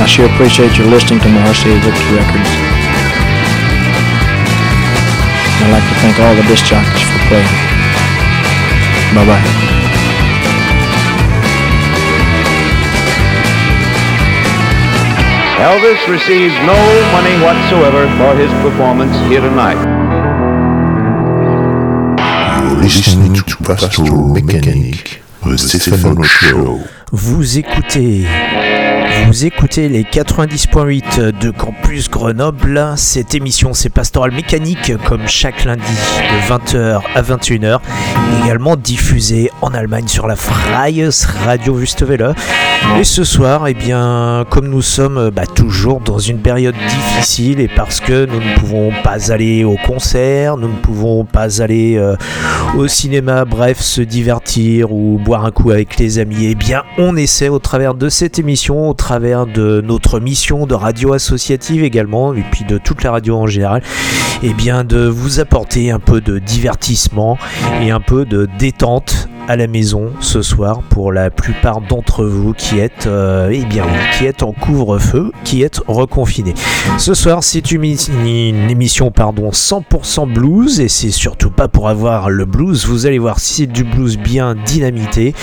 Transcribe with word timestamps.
I 0.00 0.06
sure 0.06 0.24
appreciate 0.24 0.78
your 0.78 0.86
listening 0.86 1.20
to 1.20 1.28
Marcy 1.28 1.68
Victor 1.68 2.14
Records. 2.16 2.50
I'd 5.60 5.70
like 5.70 5.84
to 5.84 5.94
thank 6.00 6.18
all 6.18 6.34
the 6.34 6.42
disc 6.48 6.64
jockeys 6.64 7.04
for 7.04 7.20
playing. 7.28 7.44
Bye 9.12 9.26
bye. 9.28 9.70
Elvis 15.60 16.00
receives 16.08 16.54
no 16.64 16.80
money 17.12 17.36
whatsoever 17.44 18.08
for 18.16 18.34
his 18.40 18.50
performance 18.64 19.14
here 19.28 19.42
tonight. 19.42 19.76
You're 22.70 22.80
listening 22.80 23.34
to 23.34 23.56
Pastoral 23.58 24.28
Mechanic, 24.28 25.20
the 25.44 25.58
Stefano 25.58 26.22
Show. 26.22 26.80
Vous 27.12 27.58
écoutez 27.58 28.24
vous 29.26 29.44
écoutez 29.44 29.88
les 29.88 30.02
90.8 30.04 31.38
de 31.38 31.50
Campus 31.50 32.08
Grenoble. 32.08 32.94
Cette 32.96 33.34
émission, 33.34 33.74
c'est 33.74 33.88
Pastoral 33.88 34.32
Mécanique, 34.32 34.92
comme 35.04 35.26
chaque 35.26 35.64
lundi 35.64 35.82
de 35.82 36.52
20h 36.52 37.00
à 37.14 37.22
21h. 37.22 37.80
Également 38.42 38.76
diffusée 38.76 39.50
en 39.60 39.74
Allemagne 39.74 40.08
sur 40.08 40.26
la 40.26 40.36
Freies 40.36 41.08
Radio 41.44 41.74
Wüstewelle. 41.74 42.34
Et 42.98 43.04
ce 43.04 43.24
soir, 43.24 43.68
eh 43.68 43.74
bien, 43.74 44.44
comme 44.48 44.68
nous 44.68 44.82
sommes 44.82 45.30
bah, 45.30 45.46
toujours 45.46 46.00
dans 46.00 46.18
une 46.18 46.38
période 46.38 46.74
difficile 46.88 47.60
et 47.60 47.68
parce 47.68 48.00
que 48.00 48.26
nous 48.26 48.40
ne 48.40 48.58
pouvons 48.58 48.90
pas 49.04 49.32
aller 49.32 49.64
au 49.64 49.76
concert, 49.86 50.56
nous 50.56 50.68
ne 50.68 50.78
pouvons 50.78 51.24
pas 51.24 51.62
aller 51.62 51.96
euh, 51.96 52.16
au 52.76 52.88
cinéma, 52.88 53.44
bref, 53.44 53.80
se 53.80 54.00
divertir 54.00 54.92
ou 54.92 55.20
boire 55.22 55.44
un 55.44 55.50
coup 55.50 55.70
avec 55.70 55.98
les 55.98 56.18
amis, 56.18 56.46
eh 56.46 56.54
bien, 56.54 56.82
on 56.98 57.16
essaie 57.16 57.48
au 57.48 57.58
travers 57.58 57.94
de 57.94 58.08
cette 58.08 58.38
émission, 58.38 58.88
au 58.88 58.94
travers 58.94 59.09
de 59.18 59.82
notre 59.84 60.20
mission 60.20 60.66
de 60.66 60.74
radio 60.74 61.14
associative 61.14 61.82
également, 61.82 62.32
et 62.32 62.44
puis 62.48 62.64
de 62.64 62.78
toute 62.78 63.02
la 63.02 63.10
radio 63.10 63.36
en 63.36 63.48
général, 63.48 63.82
et 64.44 64.54
bien 64.54 64.84
de 64.84 65.08
vous 65.08 65.40
apporter 65.40 65.90
un 65.90 65.98
peu 65.98 66.20
de 66.20 66.38
divertissement 66.38 67.36
et 67.82 67.90
un 67.90 67.98
peu 67.98 68.24
de 68.24 68.48
détente 68.58 69.28
à 69.48 69.56
la 69.56 69.66
maison 69.66 70.12
ce 70.20 70.42
soir 70.42 70.82
pour 70.90 71.12
la 71.12 71.30
plupart 71.30 71.80
d'entre 71.80 72.24
vous 72.24 72.52
qui 72.52 72.78
êtes 72.78 73.08
euh, 73.08 73.50
eh 73.52 73.64
bien 73.64 73.84
qui 74.16 74.26
êtes 74.26 74.44
en 74.44 74.52
couvre-feu, 74.52 75.32
qui 75.42 75.64
êtes 75.64 75.80
reconfinés. 75.88 76.54
Ce 76.98 77.14
soir, 77.14 77.42
c'est 77.42 77.72
une, 77.72 77.82
une, 77.82 78.70
émission 78.70 79.10
pardon 79.10 79.50
100% 79.50 80.32
blues 80.32 80.78
et 80.78 80.88
c'est 80.88 81.10
surtout 81.10 81.50
pas 81.50 81.66
pour 81.66 81.88
avoir 81.88 82.30
le 82.30 82.44
blues, 82.44 82.86
vous 82.86 83.06
allez 83.06 83.18
voir 83.18 83.40
si 83.40 83.54
c'est 83.54 83.66
du 83.66 83.82
blues 83.82 84.18
bien 84.18 84.54
dynamité 84.54 85.34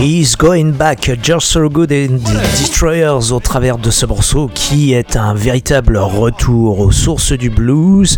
He's 0.00 0.34
Going 0.34 0.72
Back, 0.72 1.10
Just 1.22 1.48
So 1.48 1.68
Good 1.68 1.92
and 1.92 2.24
Destroyers 2.58 3.32
au 3.32 3.38
travers 3.38 3.76
de 3.76 3.90
ce 3.90 4.06
morceau 4.06 4.50
qui 4.54 4.94
est 4.94 5.14
un 5.14 5.34
véritable 5.34 5.98
retour 5.98 6.80
aux 6.80 6.90
sources 6.90 7.32
du 7.32 7.50
blues, 7.50 8.16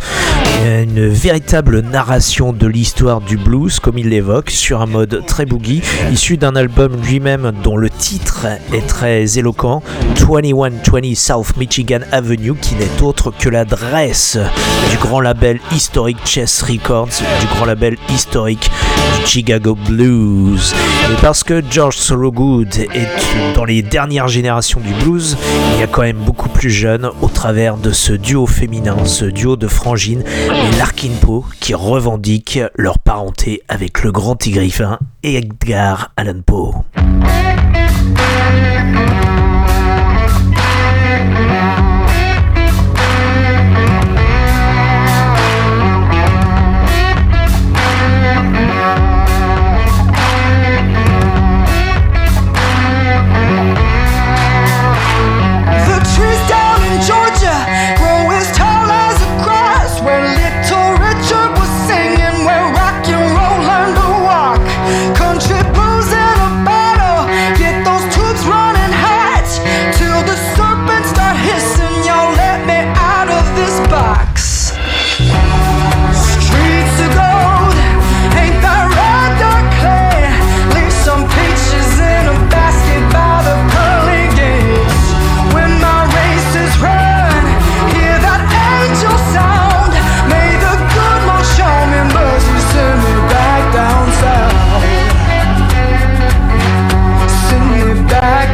une 0.65 1.09
véritable 1.09 1.81
narration 1.81 2.53
de 2.53 2.69
l'histoire 2.69 3.21
du 3.21 3.37
blues 3.37 3.81
comme 3.81 3.99
il 3.99 4.11
l'évoque 4.11 4.51
sur 4.51 4.81
un 4.81 4.87
mode 4.87 5.25
très 5.27 5.45
boogie, 5.45 5.83
issu 6.13 6.37
d'un 6.37 6.55
album 6.55 7.03
lui-même 7.03 7.51
dont 7.65 7.77
le 7.77 7.91
titre 7.91 8.47
est 8.73 8.87
très 8.87 9.37
éloquent, 9.37 9.83
2120 10.21 11.17
South 11.17 11.57
Michigan 11.57 12.01
Avenue, 12.13 12.55
qui 12.55 12.77
n'est 12.77 13.03
autre 13.03 13.33
que 13.37 13.49
l'adresse 13.49 14.39
du 14.93 14.99
grand 14.99 15.21
label 15.21 15.59
historique 15.75 16.19
Chess 16.25 16.63
Records, 16.63 17.09
du 17.41 17.47
grand 17.57 17.65
label 17.65 17.97
historique 18.09 18.71
Chicago 19.27 19.77
Blues. 19.89 20.73
George 21.73 21.97
Thorogood 22.07 22.77
est 22.77 23.09
dans 23.55 23.65
les 23.65 23.81
dernières 23.81 24.29
générations 24.29 24.79
du 24.79 24.93
blues, 24.93 25.39
il 25.73 25.81
y 25.81 25.83
a 25.83 25.87
quand 25.87 26.03
même 26.03 26.19
beaucoup 26.19 26.51
plus 26.51 26.69
jeune 26.69 27.09
au 27.23 27.29
travers 27.29 27.79
de 27.79 27.93
ce 27.93 28.13
duo 28.13 28.47
féminin, 28.47 29.07
ce 29.07 29.25
duo 29.25 29.57
de 29.57 29.67
frangines, 29.67 30.23
les 30.23 30.79
Larkin 30.79 31.13
Poe, 31.23 31.47
qui 31.61 31.73
revendiquent 31.73 32.61
leur 32.77 32.99
parenté 32.99 33.63
avec 33.69 34.03
le 34.03 34.13
grand 34.13 34.37
tigriffin 34.37 34.99
Edgar 35.23 36.13
Allan 36.19 36.43
Poe. 36.45 36.75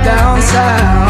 Down 0.08 0.40
south. 0.40 1.07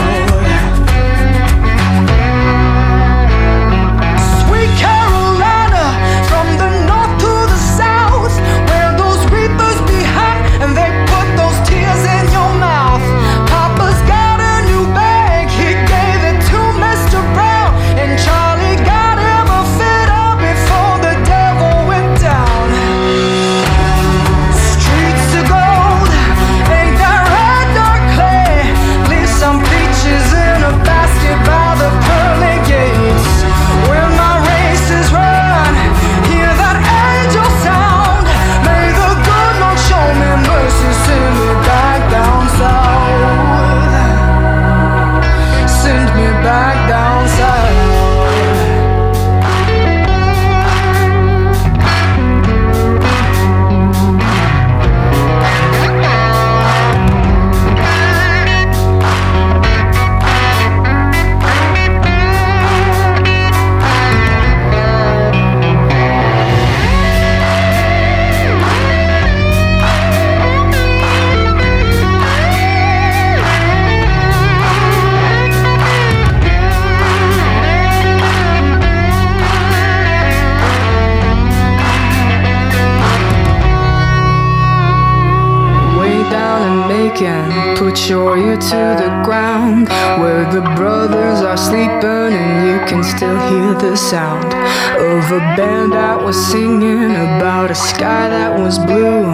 Was 96.29 96.47
singing 96.53 97.13
about 97.13 97.71
a 97.71 97.75
sky 97.75 98.29
that 98.29 98.61
was 98.61 98.79
blue. 98.79 99.33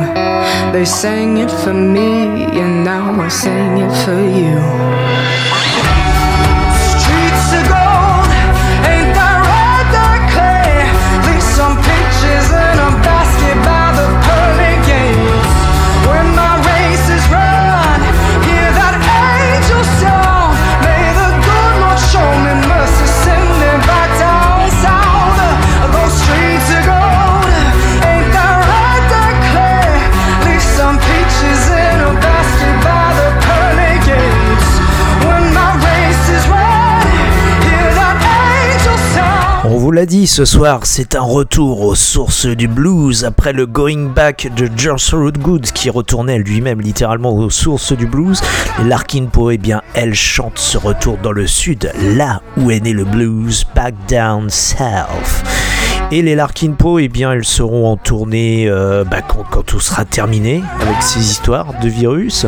They 0.73 0.85
sang 0.85 1.39
it 1.39 1.51
for 1.51 1.75
me, 1.75 2.45
and 2.61 2.85
now 2.85 3.21
I 3.21 3.27
sing 3.27 3.79
it 3.79 3.93
for 4.05 4.21
you. 4.23 5.53
L'a 40.04 40.06
dit, 40.06 40.26
ce 40.26 40.44
soir, 40.44 40.80
c'est 40.84 41.14
un 41.14 41.23
retour 41.23 41.80
aux 41.80 41.94
sources 41.94 42.44
du 42.44 42.68
blues 42.68 43.25
après 43.25 43.54
le 43.54 43.64
Going 43.64 44.11
Back 44.11 44.52
de 44.54 44.68
George 44.76 45.08
Thorogood 45.08 45.62
qui 45.73 45.88
retournait 45.88 46.37
lui-même 46.37 46.82
littéralement 46.82 47.34
aux 47.34 47.49
sources 47.49 47.94
du 47.94 48.06
blues. 48.06 48.42
Larkin 48.84 49.25
Poe, 49.32 49.52
eh 49.52 49.56
bien, 49.56 49.80
elle 49.94 50.12
chante 50.12 50.58
ce 50.58 50.76
retour 50.76 51.16
dans 51.23 51.32
le 51.32 51.46
sud, 51.46 51.90
là 52.02 52.42
où 52.58 52.70
est 52.70 52.80
né 52.80 52.92
le 52.92 53.06
blues, 53.06 53.64
back 53.75 53.94
down 54.06 54.50
south. 54.50 55.42
Et 56.11 56.23
les 56.23 56.34
Larkin 56.34 56.73
Poe, 56.73 57.00
eh 57.00 57.08
bien, 57.08 57.32
elles 57.32 57.44
seront 57.44 57.90
en 57.90 57.96
tournée 57.96 58.66
euh, 58.68 59.04
bah, 59.04 59.18
quand, 59.23 59.62
tout 59.62 59.80
sera 59.80 60.04
terminé 60.04 60.62
avec 60.80 61.02
ces 61.02 61.20
histoires 61.20 61.78
de 61.82 61.88
virus. 61.88 62.46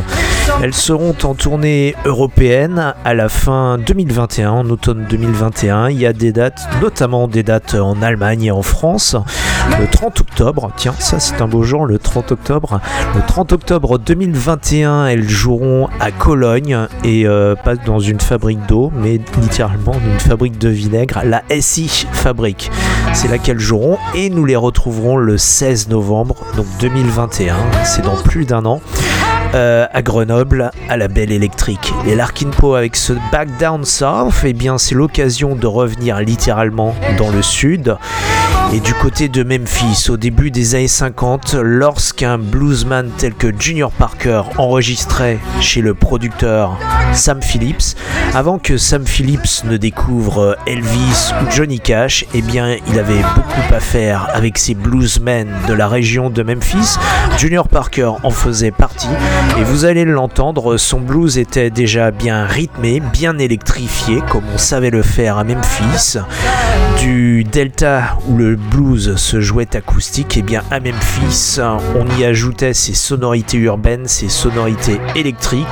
Elles 0.63 0.75
seront 0.75 1.15
en 1.25 1.35
tournée 1.35 1.95
européenne 2.05 2.95
à 3.05 3.15
la 3.15 3.29
fin 3.29 3.79
2021, 3.79 4.51
en 4.51 4.71
automne 4.71 5.07
2021. 5.09 5.91
Il 5.91 6.01
y 6.01 6.07
a 6.07 6.13
des 6.13 6.33
dates, 6.33 6.69
notamment 6.81 7.29
des 7.29 7.43
dates 7.43 7.75
en 7.75 8.01
Allemagne 8.03 8.45
et 8.45 8.51
en 8.51 8.63
France. 8.63 9.17
Le 9.81 9.87
30 9.89 10.21
octobre, 10.21 10.71
tiens, 10.77 10.95
ça 10.99 11.19
c'est 11.19 11.41
un 11.41 11.49
beau 11.49 11.63
jour, 11.63 11.87
le 11.87 11.99
30 11.99 12.33
octobre. 12.33 12.81
Le 13.15 13.21
30 13.27 13.53
octobre 13.53 13.99
2021, 13.99 15.07
elles 15.07 15.29
joueront 15.29 15.89
à 15.99 16.13
Cologne 16.13 16.87
et 17.05 17.27
euh, 17.27 17.55
pas 17.57 17.75
dans 17.75 17.99
une 17.99 18.21
fabrique 18.21 18.65
d'eau, 18.67 18.93
mais 18.95 19.21
littéralement 19.41 19.95
une 19.95 20.21
fabrique 20.21 20.59
de 20.59 20.69
vinaigre, 20.69 21.21
la 21.25 21.43
SI 21.61 22.07
Fabrique. 22.13 22.71
C'est 23.17 23.29
là 23.29 23.39
qu'elles 23.39 23.59
joueront 23.59 23.97
et 24.15 24.29
nous 24.29 24.45
les 24.45 24.57
retrouverons 24.57 25.17
le 25.17 25.39
16 25.39 25.89
novembre, 25.89 26.37
donc 26.55 26.67
2021. 26.81 27.57
C'est 27.83 28.03
dans 28.03 28.15
plus 28.15 28.45
d'un 28.45 28.67
an. 28.67 28.83
Euh, 29.55 29.87
à 29.91 30.03
Grenoble, 30.03 30.71
à 30.91 30.99
la 30.99 31.09
Belle 31.09 31.33
Électrique. 31.33 31.95
Les 32.05 32.15
Larkin 32.15 32.51
Poe 32.51 32.75
avec 32.77 32.95
ce 32.95 33.15
Back 33.33 33.49
Down 33.59 33.87
South, 33.87 34.35
eh 34.45 34.53
bien 34.53 34.77
c'est 34.77 34.95
l'occasion 34.95 35.55
de 35.55 35.67
revenir 35.67 36.21
littéralement 36.21 36.95
dans 37.17 37.31
le 37.31 37.41
sud. 37.41 37.97
Et 38.73 38.81
du 38.81 38.93
côté 38.95 39.29
de 39.29 39.43
Memphis, 39.43 40.11
au 40.11 40.17
début 40.17 40.51
des 40.51 40.75
années 40.75 40.89
50, 40.89 41.55
lorsqu'un 41.55 42.37
bluesman 42.37 43.11
tel 43.17 43.33
que 43.33 43.49
Junior 43.59 43.93
Parker 43.93 44.43
enregistrait 44.59 45.39
chez 45.61 45.81
le 45.81 45.95
producteur 45.95 46.77
Sam 47.13 47.41
Phillips, 47.43 47.97
avant 48.35 48.59
que 48.59 48.77
Sam 48.77 49.07
Phillips 49.07 49.65
ne 49.65 49.77
découvre 49.77 50.59
Elvis 50.67 51.33
ou 51.41 51.51
Johnny 51.51 51.81
Cash, 51.81 52.27
eh 52.35 52.43
bien 52.43 52.77
il 52.89 52.99
avait 52.99 53.23
beaucoup 53.35 53.75
à 53.75 53.81
faire 53.81 54.29
avec 54.35 54.59
ces 54.59 54.75
bluesmen 54.75 55.49
de 55.69 55.73
la 55.73 55.89
région 55.89 56.29
de 56.29 56.43
Memphis. 56.43 56.99
Junior 57.39 57.69
Parker 57.69 58.13
en 58.23 58.31
faisait 58.31 58.73
partie 58.73 59.09
et 59.59 59.63
vous 59.63 59.85
allez 59.85 60.05
l'entendre, 60.05 60.77
son 60.77 61.01
blues 61.01 61.39
était 61.39 61.71
déjà 61.71 62.11
bien 62.11 62.45
rythmé, 62.45 63.01
bien 63.13 63.39
électrifié 63.39 64.21
comme 64.29 64.45
on 64.53 64.59
savait 64.59 64.91
le 64.91 65.03
faire 65.03 65.39
à 65.39 65.45
Memphis. 65.45 66.19
Du 66.99 67.45
Delta 67.45 68.17
où 68.27 68.37
le 68.37 68.56
blues 68.57 69.17
se 69.17 69.41
jouait 69.41 69.77
acoustique, 69.77 70.37
et 70.37 70.43
bien 70.43 70.63
à 70.71 70.81
Memphis, 70.81 71.59
on 71.95 72.07
y 72.19 72.25
ajoutait 72.25 72.75
ces 72.75 72.95
sonorités 72.95 73.59
urbaines, 73.59 74.07
ces 74.07 74.29
sonorités 74.29 75.01
électriques, 75.15 75.67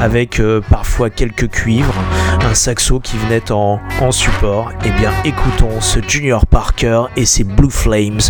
avec 0.00 0.40
euh, 0.40 0.60
parfois 0.70 1.10
quelques 1.10 1.48
cuivres, 1.48 1.94
un 2.40 2.54
saxo 2.54 3.00
qui 3.00 3.16
venait 3.16 3.50
en, 3.50 3.80
en 4.00 4.12
support. 4.12 4.70
Et 4.84 4.90
bien 4.90 5.12
écoutons 5.24 5.80
ce 5.80 6.00
Junior 6.06 6.46
Parker 6.46 7.04
et 7.16 7.26
ses 7.26 7.44
Blue 7.44 7.70
Flames 7.70 8.20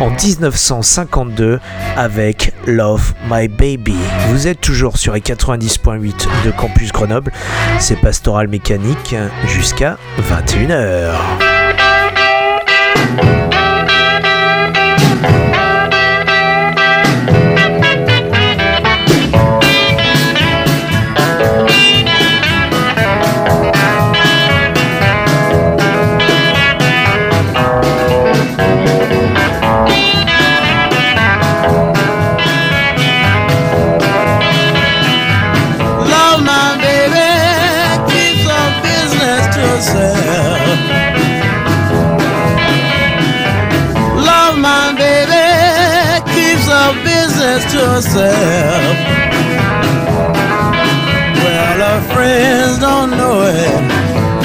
en 0.00 0.10
1952 0.10 1.60
avec 1.96 2.52
Love 2.66 3.14
My 3.30 3.48
Baby. 3.48 3.96
Vous 4.28 4.46
êtes 4.46 4.60
toujours 4.60 4.96
sur 4.96 5.14
les 5.14 5.20
90.8 5.20 6.26
de 6.46 6.50
Campus 6.50 6.92
Grenoble, 6.92 7.32
c'est 7.78 8.00
Pastoral 8.00 8.48
Mécanique 8.48 9.14
jusqu'à 9.46 9.98
21h. 10.30 11.14
Herself. 47.98 48.94
Well, 51.42 51.78
her 51.86 52.00
friends 52.14 52.78
don't 52.78 53.10
know 53.10 53.42
it, 53.42 53.82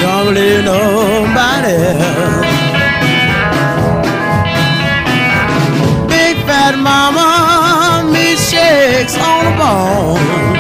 don't 0.02 0.34
believe 0.34 0.66
nobody 0.66 1.74
else. 1.92 2.48
Big 6.10 6.36
fat 6.48 6.76
mama, 6.90 8.10
me 8.12 8.36
shakes 8.36 9.16
on 9.18 9.46
the 9.46 9.54
bone. 9.62 10.53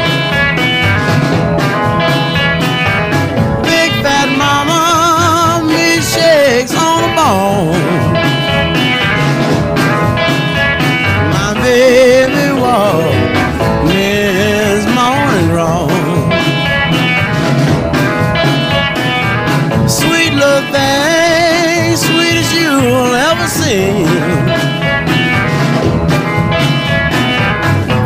See. 23.54 24.06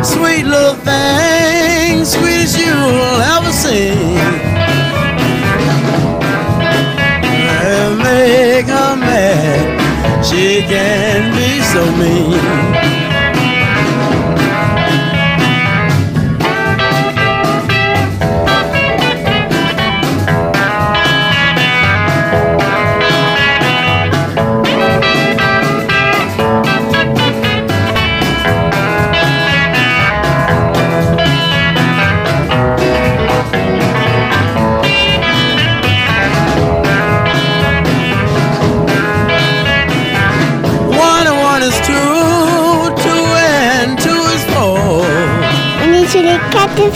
Sweet 0.02 0.44
little 0.44 0.74
thing, 0.74 2.04
sweet 2.04 2.42
as 2.44 2.54
you'll 2.60 3.20
ever 3.34 3.52
see. 3.52 3.94
Make 8.04 8.66
her 8.66 8.96
mad. 8.96 10.24
She 10.24 10.62
can 10.62 11.34
be 11.36 11.60
so 11.72 11.82
mean. 11.96 12.77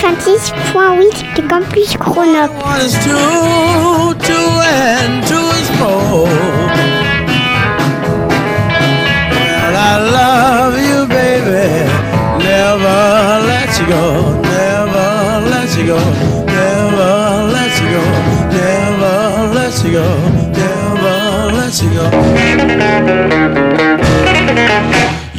96.8 0.02 1.34
de 1.36 1.42
Campus 1.46 1.96
Grenoble. 1.96 2.62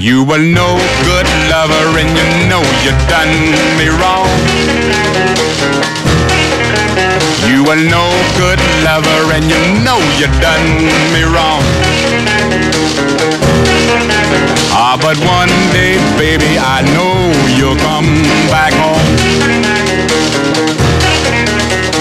You 0.04 0.26
were 0.26 0.38
no 0.38 0.76
good 1.08 1.28
lover 1.48 1.98
and 1.98 2.10
you 2.12 2.28
know 2.50 2.60
you 2.84 2.92
done 3.08 3.56
me 3.80 3.88
wrong. 3.88 4.28
You 7.48 7.64
were 7.64 7.80
no 7.80 8.12
good 8.36 8.60
lover 8.84 9.32
and 9.32 9.46
you 9.48 9.56
know 9.80 10.00
you 10.20 10.28
done 10.44 10.68
me 11.16 11.24
wrong. 11.24 11.64
Ah, 14.76 15.00
but 15.02 15.16
one 15.24 15.48
day, 15.72 15.96
baby, 16.20 16.60
I 16.60 16.84
know 16.92 17.32
you'll 17.56 17.80
come 17.80 18.12
back 18.52 18.74
home. 18.74 19.00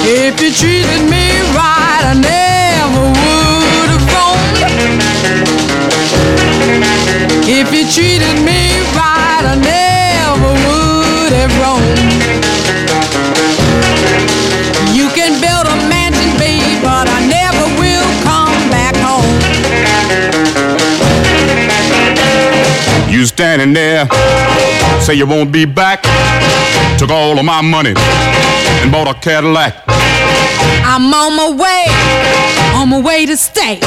If 0.03 0.43
you 0.43 0.51
treated 0.51 1.09
me 1.09 1.39
right, 1.55 2.03
I 2.03 2.15
never 2.19 3.15
would 3.15 3.91
have 3.95 4.03
phoned. 7.07 7.12
If 7.45 7.73
you 7.75 7.85
treated 7.91 8.37
me 8.45 8.81
right, 8.95 9.45
I 9.45 9.57
never 9.59 10.53
would 10.65 11.33
have 11.33 11.53
roamed. 11.61 11.99
You 14.95 15.09
can 15.11 15.41
build 15.41 15.67
a 15.67 15.77
mansion, 15.89 16.31
babe, 16.39 16.83
but 16.83 17.09
I 17.09 17.19
never 17.27 17.67
will 17.81 18.09
come 18.23 18.55
back 18.71 18.95
home. 18.97 19.27
you 23.11 23.27
standing 23.27 23.73
there. 23.73 24.07
Say 25.01 25.15
you 25.15 25.27
won't 25.27 25.51
be 25.53 25.65
back. 25.65 26.03
Took 26.99 27.11
all 27.11 27.39
of 27.39 27.45
my 27.45 27.61
money 27.61 27.95
and 28.81 28.93
bought 28.93 29.09
a 29.09 29.15
Cadillac. 29.19 29.83
I'm 30.85 31.13
on 31.13 31.37
my 31.37 31.51
way, 31.51 31.85
on 32.83 32.89
my 32.89 33.01
way 33.01 33.25
to 33.25 33.37
stay. 33.37 33.79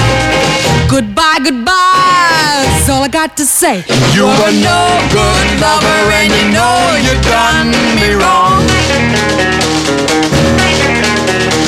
Goodbye, 0.87 1.39
goodbye, 1.43 2.63
that's 2.63 2.87
all 2.87 3.03
I 3.03 3.09
got 3.11 3.35
to 3.35 3.45
say. 3.45 3.83
You 4.15 4.23
were 4.23 4.55
no 4.55 4.81
good 5.11 5.47
lover 5.59 5.99
and 6.15 6.31
you 6.31 6.45
know 6.55 6.79
you 7.03 7.11
done 7.27 7.75
me 7.99 8.15
wrong. 8.15 8.63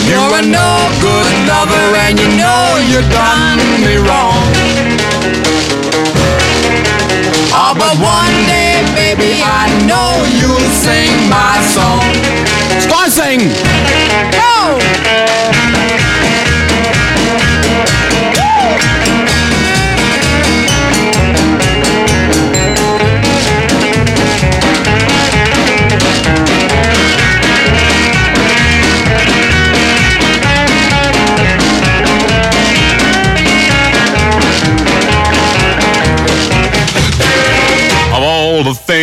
You're 0.07 0.39
a 0.39 0.43
no 0.47 0.71
good 1.03 1.35
lover 1.51 1.87
and 2.07 2.15
you 2.15 2.31
know 2.39 2.63
you 2.87 3.03
done 3.11 3.59
me 3.83 3.99
wrong. 4.07 4.39
Oh, 7.51 7.75
but 7.75 7.95
one 7.99 8.35
day, 8.47 8.79
baby, 8.95 9.43
I 9.43 9.67
know 9.83 10.23
you'll 10.39 10.71
sing 10.79 11.11
my 11.27 11.59
song. 11.75 12.07
Start 12.79 13.11
sing. 13.11 13.51
Go! 14.31 15.16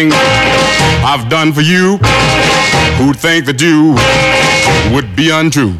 I've 0.02 1.28
done 1.28 1.52
for 1.52 1.60
you, 1.60 1.98
who'd 2.98 3.16
think 3.16 3.46
that 3.46 3.60
you 3.60 3.94
would 4.92 5.14
be 5.14 5.30
untrue? 5.30 5.74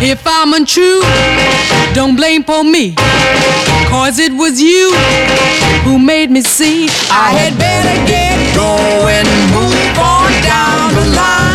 If 0.00 0.22
I'm 0.24 0.54
untrue, 0.54 1.02
don't 1.92 2.14
blame 2.14 2.44
for 2.44 2.62
me. 2.62 2.94
Cause 3.88 4.20
it 4.20 4.32
was 4.32 4.62
you 4.62 4.92
who 5.82 5.98
made 5.98 6.30
me 6.30 6.42
see 6.42 6.88
I 7.10 7.32
had 7.32 7.58
better 7.58 8.06
get 8.06 8.54
Going, 8.54 9.26
move 9.50 9.98
on 9.98 10.30
down 10.42 10.94
the 10.94 11.16
line. 11.16 11.49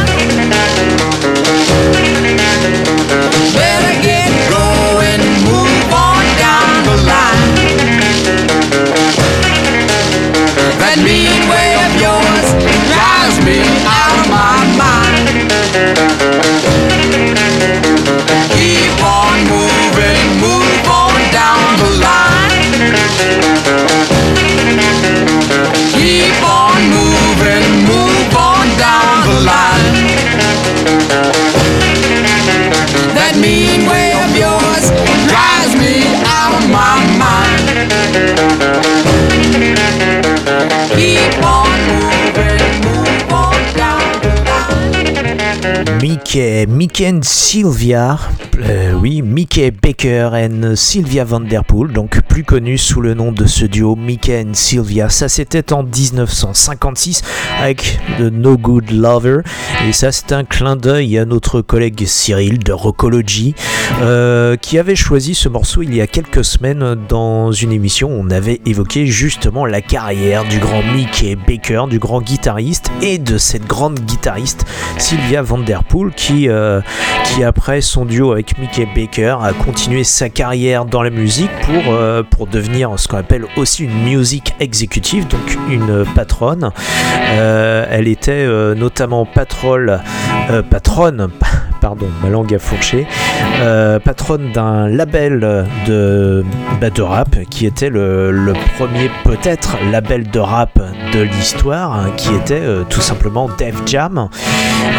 Mickey, 46.36 46.66
Mickey 46.66 47.06
and 47.06 47.26
Sylvia, 47.26 48.20
euh, 48.64 48.94
oui, 48.94 49.22
Mickey 49.22 49.72
Baker 49.72 50.30
and 50.34 50.76
Sylvia 50.76 51.24
Vanderpool, 51.24 51.92
donc 51.92 52.22
plus 52.22 52.44
connu 52.44 52.78
sous 52.78 53.02
le 53.02 53.14
nom 53.14 53.32
de 53.32 53.46
ce 53.46 53.66
duo 53.66 53.96
Mickey 53.96 54.42
and 54.42 54.54
Sylvia. 54.54 55.10
Ça 55.10 55.28
c'était 55.28 55.74
en 55.74 55.84
1956 55.84 57.22
avec 57.62 58.00
The 58.18 58.32
No 58.32 58.58
Good 58.58 58.92
Lover, 58.92 59.40
et 59.88 59.94
ça 59.94 60.12
c'est 60.12 60.32
un 60.32 60.44
clin 60.44 60.76
d'œil 60.76 61.18
à 61.18 61.26
notre 61.26 61.62
collègue 61.62 62.04
Cyril 62.06 62.60
de 62.60 62.72
Rockology, 62.72 63.56
euh, 64.02 64.56
qui 64.56 64.80
avait 64.80 64.96
choisi 64.96 65.36
ce 65.36 65.50
morceau 65.50 65.82
il 65.82 65.94
y 65.94 66.02
a 66.02 66.08
quelques 66.08 66.46
semaines 66.46 66.96
dans 67.10 67.52
une 67.52 67.72
émission 67.72 68.10
où 68.10 68.22
on 68.26 68.30
avait 68.30 68.62
évoqué 68.66 69.06
justement 69.06 69.66
la 69.66 69.82
carrière 69.82 70.46
du 70.46 70.60
grand 70.60 70.82
Mickey 70.82 71.36
Baker, 71.36 71.86
du 71.90 72.00
grand 72.00 72.22
guitariste, 72.22 72.92
et 73.02 73.18
de 73.18 73.38
cette 73.38 73.66
grande 73.66 74.00
guitariste 74.00 74.66
Sylvia 74.98 75.42
Vanderpool 75.42 76.14
qui, 76.14 76.48
euh, 76.48 76.82
qui 77.26 77.44
après 77.44 77.82
son 77.82 78.06
duo 78.06 78.32
avec 78.32 78.45
Mickey 78.58 78.88
Baker 78.96 79.38
a 79.42 79.54
continué 79.54 80.04
sa 80.04 80.30
carrière 80.30 80.86
dans 80.86 81.02
la 81.02 81.10
musique 81.10 81.52
pour, 81.64 81.94
euh, 81.94 82.24
pour 82.24 82.48
devenir 82.48 82.98
ce 82.98 83.08
qu'on 83.08 83.18
appelle 83.18 83.46
aussi 83.58 83.84
une 83.84 84.04
music 84.04 84.54
executive, 84.60 85.28
donc 85.28 85.58
une 85.70 86.06
patronne. 86.16 86.72
Euh, 87.32 87.86
elle 87.90 88.08
était 88.08 88.32
euh, 88.32 88.76
notamment 88.76 89.26
patronne, 89.26 90.00
pardon, 91.86 92.08
ma 92.24 92.30
langue 92.30 92.52
a 92.52 92.58
fourché, 92.58 93.06
euh, 93.60 94.00
patronne 94.00 94.52
d'un 94.52 94.88
label 94.88 95.66
de, 95.86 96.44
bah, 96.82 96.90
de 96.90 97.02
rap 97.04 97.36
qui 97.52 97.68
était 97.68 97.92
le, 97.92 98.54
premier 98.76 99.12
peut-être 99.24 99.78
label 99.92 100.28
de 100.32 100.40
rap 100.40 100.80
de 101.14 101.22
l'histoire, 101.22 101.94
hein, 101.94 102.10
qui 102.18 102.34
était 102.34 102.56
euh, 102.56 102.86
tout 102.90 103.02
simplement 103.02 103.48
Def 103.60 103.76
Jam. 103.86 104.30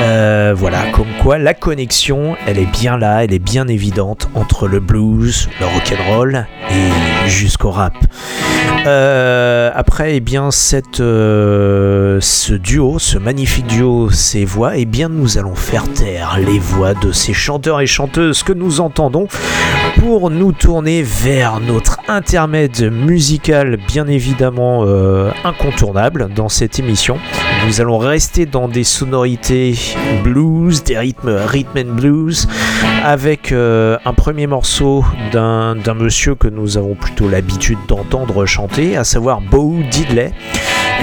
Euh, 0.00 0.54
voilà, 0.56 0.84
comme 0.92 1.08
quoi 1.20 1.38
la 1.38 1.54
connexion, 1.54 2.36
elle 2.46 2.58
est 2.58 2.70
bien 2.70 2.98
là, 2.98 3.24
elle 3.24 3.34
est 3.34 3.40
bien 3.40 3.66
évidente 3.66 4.28
entre 4.36 4.68
le 4.68 4.78
blues, 4.78 5.48
le 5.58 5.66
rock'n'roll 5.66 6.46
et 6.70 7.28
jusqu'au 7.28 7.72
rap. 7.72 7.94
Après, 9.74 10.14
eh 10.16 10.20
bien, 10.20 10.52
cette, 10.52 10.98
ce 10.98 12.52
duo, 12.52 13.00
ce 13.00 13.18
magnifique 13.18 13.66
duo, 13.66 14.10
ces 14.10 14.44
voix, 14.44 14.76
eh 14.76 14.84
bien, 14.84 15.08
nous 15.08 15.38
allons 15.38 15.56
faire 15.56 15.92
taire 15.92 16.38
les 16.38 16.60
voix 16.60 16.75
de 16.76 17.10
ces 17.10 17.32
chanteurs 17.32 17.80
et 17.80 17.86
chanteuses 17.86 18.42
que 18.42 18.52
nous 18.52 18.80
entendons 18.80 19.28
pour 19.98 20.30
nous 20.30 20.52
tourner 20.52 21.02
vers 21.02 21.58
notre 21.58 21.98
intermède 22.06 22.92
musical, 22.92 23.78
bien 23.88 24.06
évidemment 24.06 24.84
euh, 24.84 25.30
incontournable 25.42 26.28
dans 26.34 26.50
cette 26.50 26.78
émission. 26.78 27.16
Nous 27.66 27.80
allons 27.80 27.96
rester 27.96 28.44
dans 28.44 28.68
des 28.68 28.84
sonorités 28.84 29.74
blues, 30.22 30.84
des 30.84 30.98
rythmes 30.98 31.34
rhythm 31.46 31.78
and 31.78 31.94
blues, 31.94 32.46
avec 33.02 33.52
euh, 33.52 33.96
un 34.04 34.12
premier 34.12 34.46
morceau 34.46 35.02
d'un 35.32 35.76
d'un 35.76 35.94
monsieur 35.94 36.34
que 36.34 36.48
nous 36.48 36.76
avons 36.76 36.94
plutôt 36.94 37.28
l'habitude 37.28 37.78
d'entendre 37.88 38.44
chanter, 38.44 38.98
à 38.98 39.04
savoir 39.04 39.40
Bo 39.40 39.76
Diddley. 39.90 40.32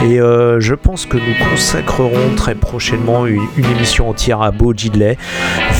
Et 0.02 0.20
euh, 0.20 0.60
je 0.60 0.76
pense 0.76 1.06
que 1.06 1.16
nous 1.18 1.50
consacrerons 1.50 2.36
très 2.36 2.56
prochainement 2.56 3.26
une, 3.26 3.42
émission 3.58 4.10
entière 4.10 4.42
à 4.42 4.52
Bo 4.52 4.74
Diddley, 4.74 5.18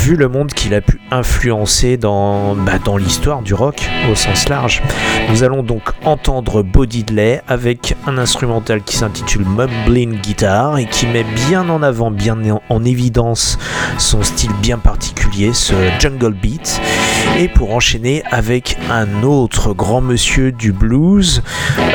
vu 0.02 0.16
le 0.16 0.30
monde 0.30 0.54
qu'il 0.54 0.74
a 0.74 0.80
pu 0.82 1.02
influencer 1.12 1.98
dans, 1.98 2.56
bah, 2.56 2.80
dans 2.84 2.96
l'histoire 2.96 3.42
du 3.42 3.54
rock 3.54 3.90
au 4.10 4.16
sens 4.16 4.48
large. 4.48 4.82
Nous 5.30 5.44
allons 5.44 5.62
donc 5.62 5.82
entendre 6.06 6.64
Bo 6.64 6.86
Diddley 6.86 7.42
avec 7.50 7.96
un 8.08 8.18
instrumental 8.18 8.82
qui 8.84 8.96
s'intitule 8.96 9.44
Mumbling 9.46 10.20
Guitar 10.22 10.78
et 10.78 10.86
qui 10.86 11.06
met 11.08 11.26
bien 11.48 11.68
en 11.70 11.84
avant, 11.84 12.10
bien 12.10 12.38
en- 12.50 12.62
en 12.70 12.84
évidence 12.86 13.58
son 13.98 14.24
style 14.24 14.54
bien 14.62 14.78
particulier, 14.78 15.52
ce 15.54 15.74
jungle 16.00 16.34
beat. 16.34 16.80
Et 17.40 17.48
pour 17.50 17.74
enchaîner 17.76 18.24
avec 18.32 18.78
un 18.92 19.24
autre 19.24 19.74
grand 19.74 20.02
monsieur 20.02 20.52
du 20.52 20.72
blues, 20.72 21.42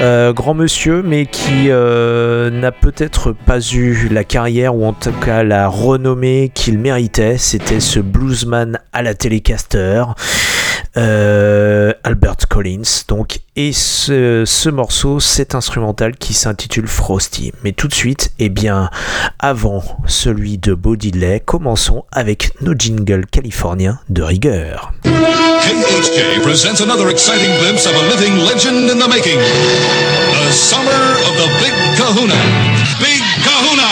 euh, 0.02 0.32
grand 0.32 0.54
monsieur 0.54 1.02
mais 1.02 1.26
qui 1.26 1.70
euh, 1.70 2.07
n'a 2.50 2.72
peut-être 2.72 3.32
pas 3.32 3.60
eu 3.60 4.08
la 4.08 4.24
carrière 4.24 4.74
ou 4.74 4.84
en 4.84 4.92
tout 4.92 5.12
cas 5.12 5.42
la 5.42 5.68
renommée 5.68 6.50
qu'il 6.54 6.78
méritait, 6.78 7.38
c'était 7.38 7.80
ce 7.80 8.00
bluesman 8.00 8.78
à 8.92 9.02
la 9.02 9.14
télécaster. 9.14 10.04
Euh, 10.96 11.92
Albert 12.04 12.48
Collins 12.48 13.04
donc 13.08 13.40
et 13.56 13.72
ce, 13.72 14.44
ce 14.46 14.68
morceau 14.68 15.20
cet 15.20 15.54
instrumental 15.54 16.16
qui 16.16 16.34
s'intitule 16.34 16.86
Frosty 16.86 17.52
mais 17.62 17.72
tout 17.72 17.88
de 17.88 17.94
suite 17.94 18.32
et 18.38 18.48
bien 18.48 18.90
avant 19.38 19.82
celui 20.06 20.58
de 20.58 20.74
Bo 20.74 20.96
Diddley 20.96 21.40
commençons 21.40 22.04
avec 22.12 22.60
nos 22.62 22.74
jingles 22.76 23.26
californiens 23.26 24.00
de 24.08 24.22
rigueur 24.22 24.92
glimpse 27.60 27.86
Big 31.60 31.74
Kahuna. 31.96 32.34
Big 33.00 33.22
Kahuna! 33.44 33.90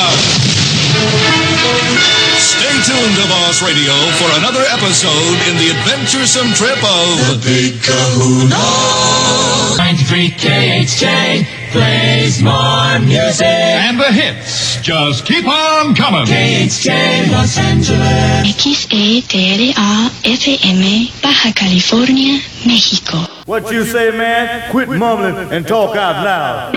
Stay 2.47 2.77
tuned 2.87 3.17
to 3.19 3.27
Boss 3.29 3.61
Radio 3.61 3.93
for 4.23 4.31
another 4.39 4.63
episode 4.71 5.39
in 5.51 5.59
the 5.59 5.75
adventuresome 5.75 6.47
trip 6.55 6.79
of 6.79 7.19
The 7.27 7.39
Big 7.43 7.83
Kahuna. 7.83 8.63
93 9.77 10.31
KHJ 10.31 11.45
plays 11.73 12.41
more 12.41 13.01
music. 13.01 13.47
And 13.47 13.99
the 13.99 14.13
hits 14.13 14.77
just 14.81 15.27
keep 15.27 15.45
on 15.49 15.97
coming. 15.97 16.25
KHJ 16.25 17.33
Los 17.33 17.59
Angeles. 17.59 18.55
XETRA 18.55 19.75
FM 20.23 21.11
Baja 21.21 21.53
California, 21.53 22.41
México. 22.65 23.27
What 23.47 23.73
you 23.73 23.85
say, 23.85 24.13
man? 24.13 24.71
Quit 24.71 24.89
mumbling 24.89 25.51
and 25.51 25.67
talk 25.67 25.97
out 25.97 26.25
loud. 26.25 26.77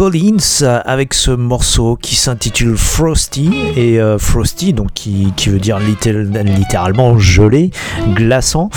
Collins 0.00 0.64
avec 0.86 1.12
ce 1.12 1.30
morceau 1.30 1.94
qui 2.00 2.16
s'intitule 2.16 2.74
Frosty 2.78 3.50
et 3.76 4.00
euh, 4.00 4.16
Frosty 4.16 4.72
donc 4.72 4.94
qui, 4.94 5.30
qui 5.36 5.50
veut 5.50 5.58
dire 5.58 5.78
littér- 5.78 6.42
littéralement 6.42 7.18
gelé, 7.18 7.70
glaçant, 8.14 8.70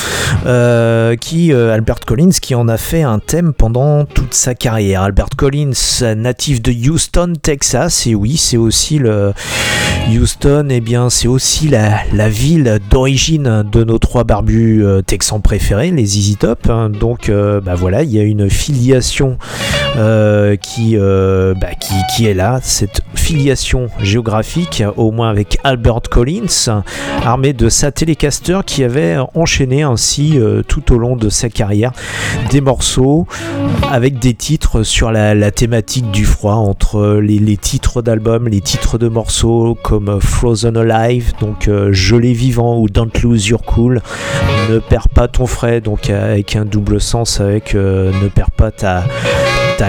euh, 0.45 1.15
qui 1.15 1.53
euh, 1.53 1.73
Albert 1.73 2.01
Collins 2.01 2.31
qui 2.41 2.55
en 2.55 2.67
a 2.67 2.77
fait 2.77 3.03
un 3.03 3.19
thème 3.19 3.53
pendant 3.53 4.05
toute 4.05 4.33
sa 4.33 4.55
carrière. 4.55 5.01
Albert 5.03 5.29
Collins, 5.37 5.71
natif 6.15 6.61
de 6.61 6.71
Houston, 6.71 7.33
Texas, 7.41 8.07
et 8.07 8.15
oui 8.15 8.37
c'est 8.37 8.57
aussi 8.57 8.99
le 8.99 9.33
Houston, 10.09 10.67
et 10.69 10.81
bien 10.81 11.09
c'est 11.09 11.27
aussi 11.27 11.67
la, 11.69 12.29
ville 12.29 12.79
d'origine 12.89 13.63
de 13.71 13.83
nos 13.83 13.97
trois 13.97 14.23
barbus 14.23 14.83
euh, 14.83 15.01
texans 15.01 15.41
préférés, 15.41 15.91
les 15.91 16.05
ZZ 16.05 16.37
Top. 16.37 16.69
hein. 16.69 16.89
donc 16.89 17.29
bah 17.29 17.75
voilà, 17.75 18.03
il 18.03 18.11
y 18.11 18.19
a 18.19 18.23
une 18.23 18.49
filiation 18.49 19.37
qui, 19.95 20.97
bah, 20.97 21.75
qui, 21.79 21.93
qui 22.15 22.25
est 22.25 22.33
là, 22.33 22.59
cette 22.61 23.01
filiation 23.15 23.89
géographique, 24.01 24.83
au 24.97 25.11
moins 25.11 25.29
avec 25.29 25.57
Albert 25.63 26.01
Collins, 26.09 26.81
armé 27.23 27.53
de 27.53 27.69
sa 27.69 27.91
Telecaster 27.91 28.59
qui 28.65 28.83
avait 28.83 29.17
enchaîné 29.33 29.83
ainsi 29.83 30.22
euh, 30.35 30.63
tout 30.67 30.93
au 30.93 30.97
long 30.97 31.15
de 31.15 31.29
sa 31.29 31.49
carrière 31.49 31.91
des 32.49 32.61
morceaux 32.61 33.27
avec 33.91 34.19
des 34.19 34.33
titres 34.33 34.83
sur 34.83 35.11
la, 35.11 35.51
thématique 35.51 36.09
du 36.11 36.25
froid 36.25 36.55
entre 36.55 37.19
les, 37.21 37.57
titres 37.57 38.01
d'albums, 38.01 38.47
les 38.47 38.61
titres 38.61 38.97
de 38.97 39.07
morceaux 39.07 39.77
comme 39.81 40.09
euh, 40.09 40.19
Frozen 40.19 40.77
Alive, 40.77 41.33
donc 41.39 41.67
euh, 41.67 41.91
Gelé 41.91 42.33
vivant 42.33 42.79
ou 42.79 42.89
Don't 42.89 43.11
Lose 43.21 43.47
Your 43.47 43.61
Cool, 43.61 44.01
Ne 44.69 44.79
perds 44.79 45.09
pas 45.09 45.27
ton 45.27 45.45
frais, 45.45 45.81
donc 45.81 46.09
euh, 46.09 46.33
avec 46.33 46.55
un 46.55 46.65
double 46.65 46.99
sens 46.99 47.39
avec 47.39 47.75
euh, 47.75 48.11
Ne 48.23 48.29
perds 48.29 48.51
pas 48.51 48.71
ta 48.71 49.03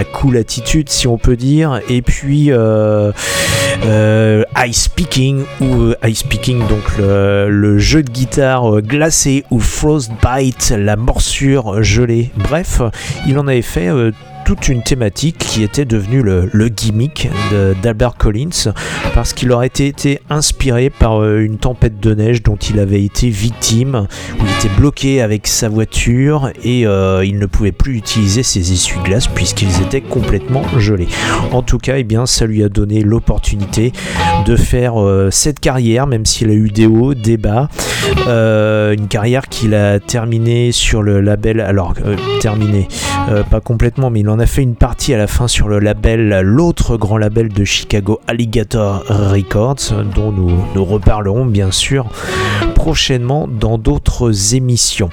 cool 0.03 0.37
attitude 0.37 0.89
si 0.89 1.07
on 1.07 1.17
peut 1.17 1.35
dire. 1.35 1.79
Et 1.89 2.01
puis 2.01 2.51
euh, 2.51 3.11
euh, 3.85 4.43
Ice 4.67 4.83
Speaking 4.83 5.43
ou 5.61 5.81
euh, 5.81 5.95
Ice 6.05 6.19
Speaking 6.19 6.59
donc 6.67 6.97
le, 6.97 7.49
le 7.49 7.77
jeu 7.77 8.03
de 8.03 8.09
guitare 8.09 8.77
euh, 8.77 8.81
glacé 8.81 9.43
ou 9.51 9.59
Frostbite 9.59 10.73
la 10.77 10.95
morsure 10.95 11.83
gelée. 11.83 12.31
Bref 12.35 12.81
il 13.27 13.37
en 13.39 13.47
avait 13.47 13.61
fait 13.61 13.87
euh, 13.87 14.11
toute 14.45 14.69
une 14.69 14.83
thématique 14.83 15.39
qui 15.39 15.63
était 15.63 15.85
devenue 15.85 16.21
le, 16.21 16.69
gimmick 16.69 17.29
d'Albert 17.81 18.15
Collins 18.15 18.71
parce 19.15 19.33
qu'il 19.33 19.51
aurait 19.51 19.67
été, 19.67 20.19
inspiré 20.29 20.91
par 20.91 21.21
euh, 21.21 21.39
une 21.39 21.57
tempête 21.57 21.99
de 21.99 22.13
neige 22.13 22.43
dont 22.43 22.55
il 22.55 22.79
avait 22.79 23.03
été 23.03 23.29
victime 23.29 24.07
où 24.39 24.43
il 24.45 24.51
était 24.51 24.75
bloqué 24.77 25.21
avec 25.21 25.47
sa 25.47 25.67
voiture 25.67 26.51
et 26.63 26.85
euh, 26.85 27.25
il 27.25 27.39
ne 27.39 27.45
pouvait 27.47 27.71
plus 27.71 27.97
utiliser 27.97 28.43
ses 28.43 28.71
essuie-glaces 28.71 29.27
puisqu'ils 29.27 29.81
étaient 29.81 30.01
complètement 30.01 30.63
gelés. 30.77 31.07
En 31.51 31.63
tout 31.63 31.79
cas, 31.79 31.97
eh 31.97 32.03
bien, 32.03 32.27
ça 32.27 32.45
lui 32.45 32.63
a 32.63 32.69
donné 32.69 33.01
l'opportunité 33.01 33.93
de 34.45 34.55
faire 34.55 35.01
euh, 35.01 35.29
cette 35.31 35.59
carrière, 35.59 36.05
même 36.05 36.25
s'il 36.25 36.51
a 36.51 36.53
eu 36.53 36.69
des 36.69 36.85
hauts, 36.85 37.15
des 37.15 37.37
bas. 37.37 37.67
Une 38.27 39.07
carrière 39.07 39.47
qu'il 39.47 39.73
a 39.73 39.99
terminée 39.99 40.71
sur 40.71 41.01
le 41.01 41.21
label, 41.21 41.59
alors 41.59 41.95
terminée, 42.39 42.87
pas 43.49 43.59
complètement, 43.59 44.09
mais 44.09 44.19
il 44.19 44.29
en 44.29 44.34
a 44.39 44.45
fait 44.45 44.63
une 44.63 44.75
partie 44.75 45.13
à 45.13 45.17
la 45.17 45.27
fin 45.27 45.47
sur 45.47 45.67
le 45.67 45.79
label, 45.79 46.41
l'autre 46.41 46.97
grand 46.97 47.17
label 47.17 47.49
de 47.49 47.63
Chicago, 47.63 48.19
Alligator 48.27 49.03
Records, 49.07 50.03
dont 50.15 50.31
nous, 50.31 50.51
nous 50.73 50.85
reparlerons 50.85 51.45
bien 51.45 51.71
sûr 51.71 52.07
prochainement 52.73 53.47
dans 53.47 53.77
d'autres 53.77 54.55
émissions. 54.55 55.09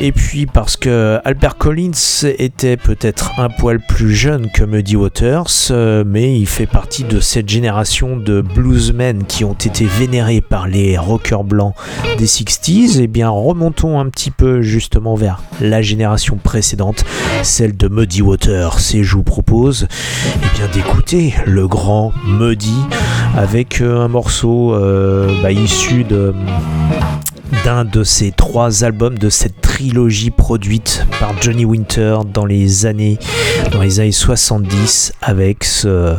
Et 0.00 0.12
puis 0.12 0.46
parce 0.46 0.76
que 0.76 1.18
Albert 1.24 1.56
Collins 1.56 1.90
était 2.38 2.76
peut-être 2.76 3.32
un 3.38 3.48
poil 3.48 3.80
plus 3.80 4.14
jeune 4.14 4.48
que 4.50 4.62
Muddy 4.62 4.94
Waters, 4.94 5.48
euh, 5.72 6.04
mais 6.06 6.38
il 6.38 6.46
fait 6.46 6.66
partie 6.66 7.02
de 7.02 7.18
cette 7.18 7.48
génération 7.48 8.16
de 8.16 8.40
bluesmen 8.40 9.24
qui 9.24 9.44
ont 9.44 9.54
été 9.54 9.86
vénérés 9.86 10.40
par 10.40 10.68
les 10.68 10.96
rockers 10.96 11.42
blancs 11.42 11.74
des 12.16 12.26
60s. 12.26 13.00
Et 13.00 13.08
bien 13.08 13.28
remontons 13.28 13.98
un 13.98 14.08
petit 14.08 14.30
peu 14.30 14.62
justement 14.62 15.16
vers 15.16 15.42
la 15.60 15.82
génération 15.82 16.36
précédente, 16.36 17.04
celle 17.42 17.76
de 17.76 17.88
Muddy 17.88 18.22
Waters. 18.22 18.78
Et 18.94 19.02
je 19.02 19.16
vous 19.16 19.24
propose 19.24 19.88
eh 20.36 20.56
bien 20.56 20.68
d'écouter 20.72 21.34
le 21.44 21.66
grand 21.66 22.12
Muddy 22.24 22.78
avec 23.36 23.80
euh, 23.80 24.00
un 24.00 24.08
morceau 24.08 24.74
euh, 24.74 25.28
bah, 25.42 25.50
issu 25.50 26.04
de 26.04 26.32
d'un 27.64 27.84
de 27.84 28.04
ces 28.04 28.30
trois 28.32 28.84
albums 28.84 29.18
de 29.18 29.28
cette 29.30 29.60
trilogie 29.60 30.30
produite 30.30 31.06
par 31.20 31.40
Johnny 31.40 31.64
Winter 31.64 32.18
dans 32.32 32.46
les 32.46 32.86
années 32.86 33.18
dans 33.72 33.82
les 33.82 34.00
années 34.00 34.12
70 34.12 35.12
avec 35.22 35.64
ce 35.64 36.16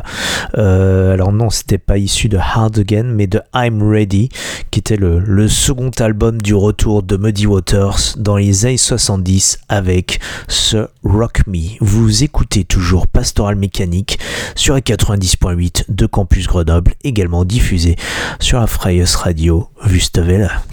euh, 0.58 1.14
alors 1.14 1.32
non 1.32 1.50
c'était 1.50 1.78
pas 1.78 1.98
issu 1.98 2.30
de 2.30 2.38
Hard 2.38 2.80
Again 2.80 3.04
mais 3.04 3.28
de 3.28 3.42
I'm 3.54 3.82
Ready 3.84 4.30
qui 4.72 4.80
était 4.80 4.98
le, 4.98 5.48
second 5.48 5.92
album 6.00 6.42
du 6.42 6.54
retour 6.54 7.02
de 7.04 7.18
Muddy 7.18 7.48
Waters 7.48 8.16
dans 8.18 8.38
les 8.38 8.66
années 8.66 8.78
70 8.78 9.60
avec 9.68 10.20
ce 10.48 10.88
Rock 11.04 11.48
Me. 11.48 11.78
Vous 11.80 12.24
écoutez 12.24 12.64
toujours 12.64 13.08
Pastoral 13.08 13.56
Mécanique 13.56 14.20
sur 14.56 14.76
les 14.76 14.82
90.8 14.82 15.86
de 15.90 16.06
Campus 16.06 16.48
Grenoble 16.48 16.94
également 17.04 17.46
diffusé 17.46 17.96
sur 18.40 18.60
la 18.60 18.68
Freies 18.68 19.04
Radio 19.16 19.70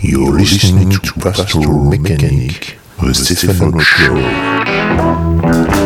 You're 0.02 0.36
listening 0.52 0.90
to 0.90 1.12
Pastoral 1.14 1.90
Mechanic, 1.90 2.78
the 3.02 3.12
Stefano 3.12 3.80
Show. 3.80 5.85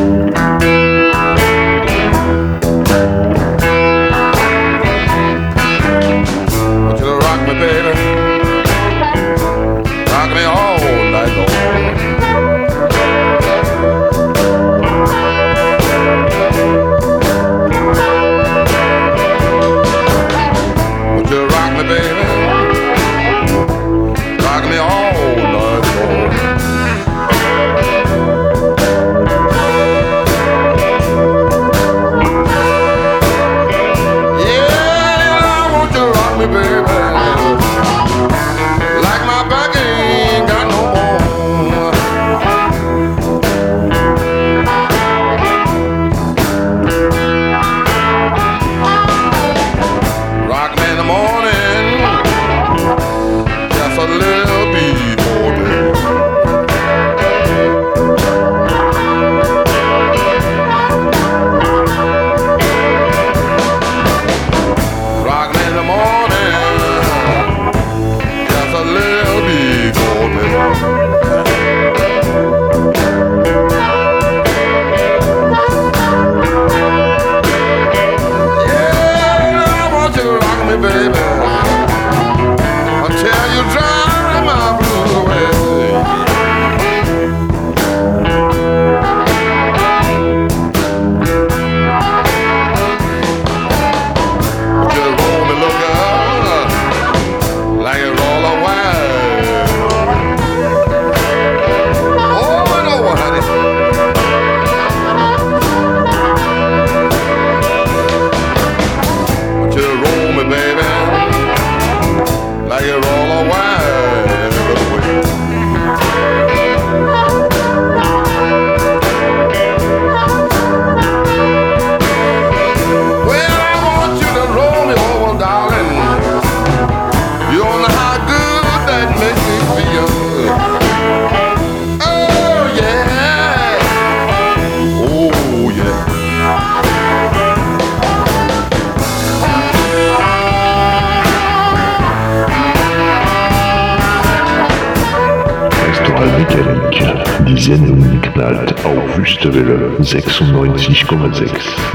96,6. 150.10 151.52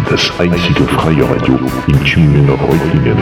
Das 0.10 0.32
einzige 0.39 0.88
freie 0.88 1.30
Radio 1.30 1.60
in 1.88 2.01
Tübingen 2.06 2.49
Reutlingen. 2.49 3.17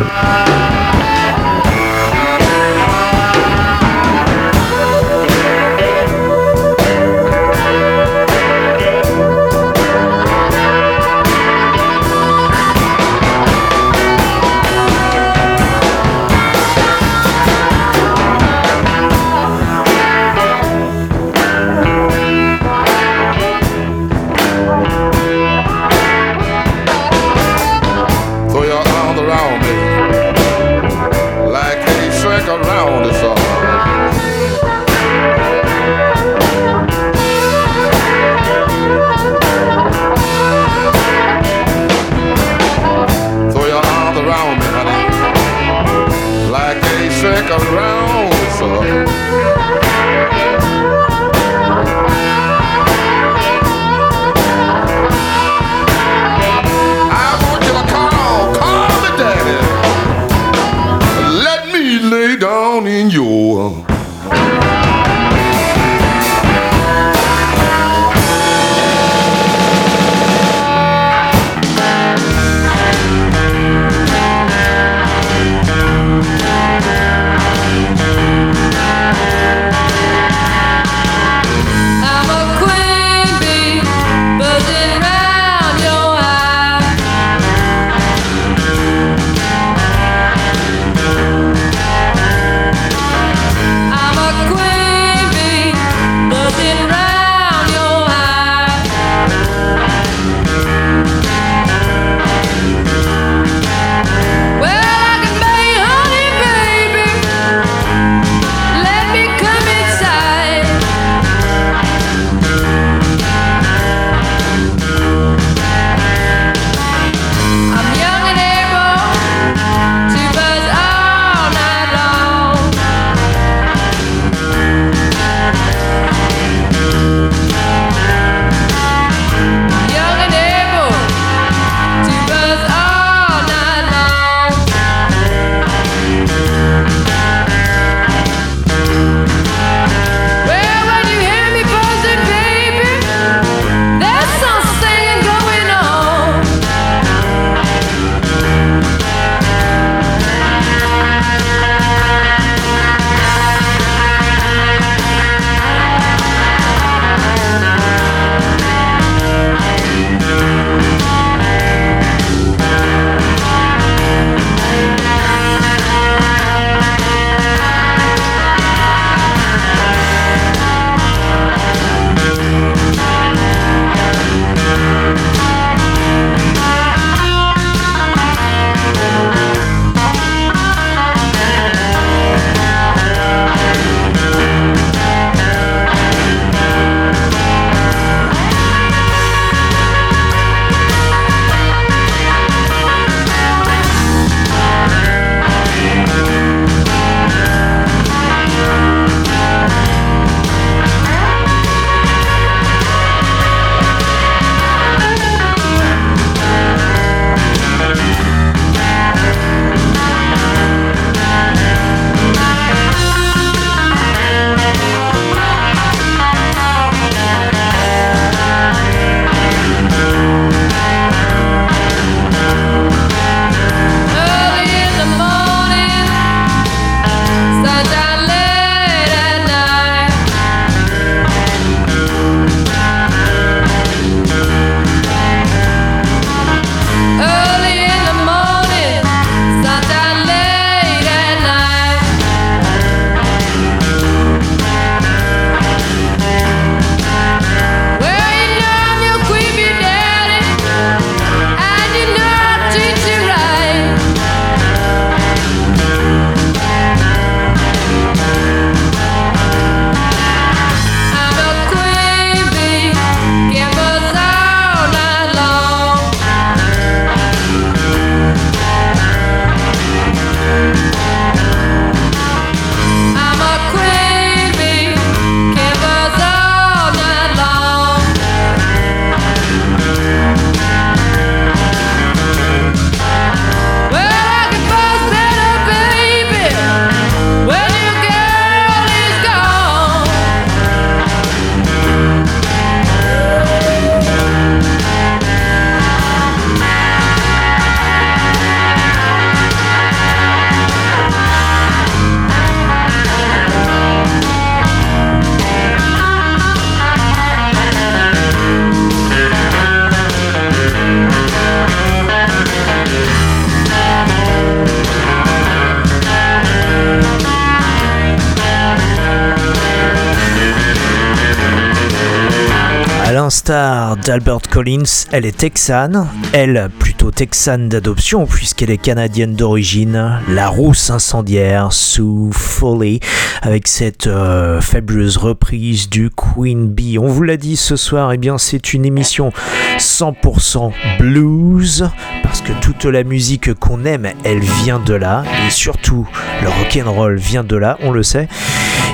d'Albert 324.05 324.41
Collins, 324.49 325.05
elle 325.11 325.25
est 325.25 325.37
texane, 325.37 326.07
elle 326.33 326.69
plutôt 326.79 327.11
texane 327.11 327.69
d'adoption 327.69 328.25
puisqu'elle 328.25 328.71
est 328.71 328.77
canadienne 328.77 329.33
d'origine, 329.33 330.19
la 330.27 330.49
rousse 330.49 330.89
incendiaire 330.89 331.71
sous 331.71 332.31
Foley 332.33 332.99
avec 333.41 333.67
cette 333.67 334.07
euh, 334.07 334.59
fabuleuse 334.61 335.17
reprise 335.17 335.89
du 335.89 336.09
Queen 336.09 336.67
Bee. 336.67 336.97
On 336.97 337.07
vous 337.07 337.23
l'a 337.23 337.37
dit 337.37 337.55
ce 337.55 337.75
soir, 337.75 338.11
et 338.11 338.15
eh 338.15 338.17
bien 338.17 338.37
c'est 338.37 338.73
une 338.73 338.85
émission 338.85 339.31
100% 339.77 340.71
blues 340.99 341.89
parce 342.23 342.41
que 342.41 342.53
toute 342.61 342.85
la 342.85 343.03
musique 343.03 343.53
qu'on 343.53 343.85
aime, 343.85 344.09
elle 344.23 344.41
vient 344.63 344.79
de 344.79 344.95
là 344.95 345.23
et 345.45 345.49
surtout 345.49 346.07
le 346.41 346.49
rock 346.49 346.79
and 346.83 346.91
roll 346.91 347.15
vient 347.15 347.43
de 347.43 347.55
là, 347.55 347.77
on 347.81 347.91
le 347.91 348.03
sait. 348.03 348.27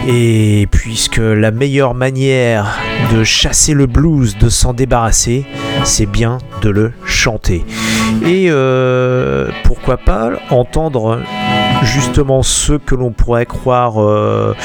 Et 0.08 0.68
puisque 0.72 1.18
la 1.18 1.52
meilleure 1.52 1.94
manière 1.94 2.80
de 3.12 3.24
chasser 3.24 3.74
le 3.74 3.86
blues, 3.86 4.38
de 4.38 4.50
s'en 4.50 4.74
débarrasser, 4.74 5.46
c'est 5.84 6.06
bien 6.06 6.38
de 6.62 6.70
le 6.70 6.92
chanter. 7.06 7.66
Et 8.26 8.48
euh, 8.50 9.50
pourquoi 9.64 9.98
pas 9.98 10.32
entendre 10.50 11.20
justement 11.84 12.44
ceux 12.44 12.78
que 12.78 12.96
l'on 12.96 13.12
pourrait 13.12 13.46
croire 13.46 14.02
euh, 14.02 14.56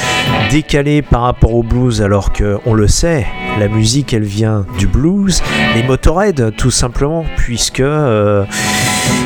décalés 0.51 1.03
par 1.03 1.23
rapport 1.23 1.55
au 1.55 1.63
blues 1.63 2.03
alors 2.03 2.33
qu'on 2.33 2.75
le 2.75 2.89
sait, 2.89 3.27
la 3.59 3.69
musique 3.69 4.13
elle 4.13 4.25
vient 4.25 4.67
du 4.79 4.87
blues, 4.87 5.43
les 5.75 5.83
Motorhead 5.83 6.55
tout 6.57 6.71
simplement, 6.71 7.25
puisque 7.37 7.81
euh, 7.81 8.45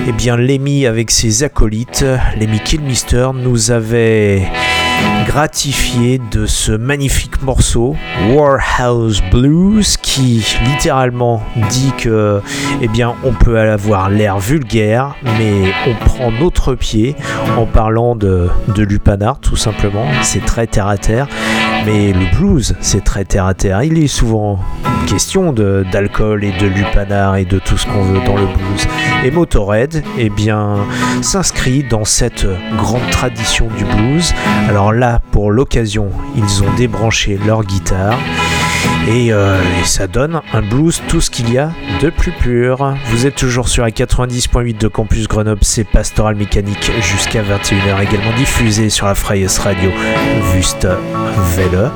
eh 0.06 0.12
bien 0.12 0.36
Lemmy 0.36 0.86
avec 0.86 1.10
ses 1.10 1.42
acolytes, 1.42 2.04
Lemmy 2.38 2.60
Kilmister 2.60 3.30
nous 3.34 3.70
avait 3.70 4.42
gratifié 5.26 6.20
de 6.30 6.46
ce 6.46 6.72
magnifique 6.72 7.42
morceau 7.42 7.96
Warhouse 8.30 9.22
Blues 9.30 9.96
qui 9.98 10.44
littéralement 10.64 11.42
dit 11.70 11.92
que 11.98 12.40
eh 12.80 12.88
bien 12.88 13.14
on 13.24 13.32
peut 13.32 13.58
avoir 13.58 14.10
l'air 14.10 14.38
vulgaire 14.38 15.14
mais 15.38 15.72
on 15.86 15.94
prend 16.04 16.30
notre 16.30 16.74
pied 16.74 17.14
en 17.56 17.66
parlant 17.66 18.16
de, 18.16 18.48
de 18.74 18.86
tout 19.40 19.56
simplement. 19.56 20.06
C'est 20.22 20.44
très 20.44 20.66
terre 20.66 20.88
à 20.88 20.96
terre 20.96 21.28
mais 21.84 22.12
le 22.12 22.36
blues 22.36 22.74
c'est 22.80 23.04
très 23.04 23.24
terre 23.24 23.46
à 23.46 23.54
terre. 23.54 23.82
Il 23.82 23.98
est 23.98 24.08
souvent 24.08 24.58
question 25.06 25.52
d'alcool 25.52 26.44
et 26.44 26.52
de 26.52 26.66
lupanar 26.66 27.36
et 27.36 27.44
de 27.44 27.58
tout 27.58 27.76
ce 27.76 27.86
qu'on 27.86 28.02
veut 28.02 28.20
dans 28.26 28.36
le 28.36 28.46
blues. 28.46 28.86
Et 29.24 29.30
Motorhead 29.30 30.02
eh 30.18 30.28
bien 30.28 30.76
s'inscrit 31.22 31.84
dans 31.84 32.04
cette 32.04 32.46
grande 32.76 33.08
tradition 33.10 33.68
du 33.76 33.84
blues. 33.84 34.34
Alors 34.68 34.92
là 34.92 35.20
pour 35.30 35.50
l'occasion, 35.50 36.10
ils 36.36 36.62
ont 36.62 36.72
débranché 36.76 37.38
leur 37.46 37.64
guitare. 37.64 38.18
Euh, 39.08 39.62
et, 39.80 39.84
ça 39.84 40.06
donne 40.06 40.40
un 40.52 40.62
blues 40.62 41.00
tout 41.08 41.20
ce 41.20 41.30
qu'il 41.30 41.52
y 41.52 41.58
a 41.58 41.72
de 42.02 42.10
plus 42.10 42.32
pur. 42.32 42.94
Vous 43.06 43.26
êtes 43.26 43.34
toujours 43.34 43.68
sur 43.68 43.82
la 43.82 43.90
90.8 43.90 44.78
de 44.78 44.88
Campus 44.88 45.26
Grenoble, 45.28 45.60
c'est 45.62 45.84
Pastoral 45.84 46.36
Mécanique 46.36 46.90
jusqu'à 47.00 47.42
21h, 47.42 48.02
également 48.02 48.36
diffusé 48.36 48.90
sur 48.90 49.06
la 49.06 49.14
Freies 49.14 49.46
Radio 49.58 49.90
Wüste 50.54 50.86
Welle. 51.56 51.90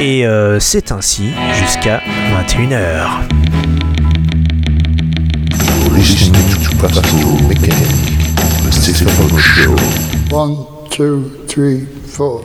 Et 0.00 0.24
euh, 0.26 0.60
c'est 0.60 0.92
ainsi 0.92 1.30
jusqu'à 1.54 2.00
21h. 2.48 3.08
One, 10.30 10.56
two, 10.90 11.24
three, 11.48 11.86
four. 12.06 12.44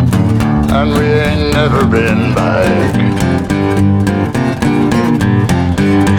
and 0.73 0.91
we 0.93 1.05
ain't 1.05 1.53
never 1.53 1.85
been 1.85 2.33
back. 2.33 2.93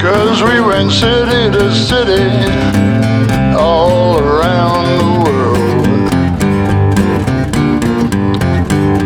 Cause 0.00 0.42
we 0.42 0.60
went 0.60 0.92
city 0.92 1.50
to 1.56 1.72
city, 1.74 2.28
all 3.56 4.18
around 4.18 4.84
the 4.98 5.10
world. 5.24 5.86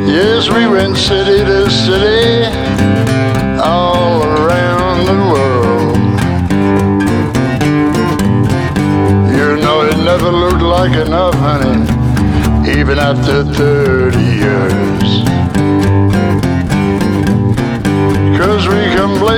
Yes, 0.08 0.48
we 0.50 0.66
went 0.66 0.96
city 0.96 1.44
to 1.44 1.70
city, 1.70 2.46
all 3.62 4.22
around 4.24 5.06
the 5.06 5.18
world. 5.32 5.96
You 9.38 9.62
know, 9.62 9.82
it 9.82 9.96
never 9.98 10.30
looked 10.30 10.62
like 10.62 10.96
enough, 11.06 11.34
honey 11.34 12.06
even 12.68 12.98
after 12.98 13.44
30 13.44 14.18
years. 14.18 15.35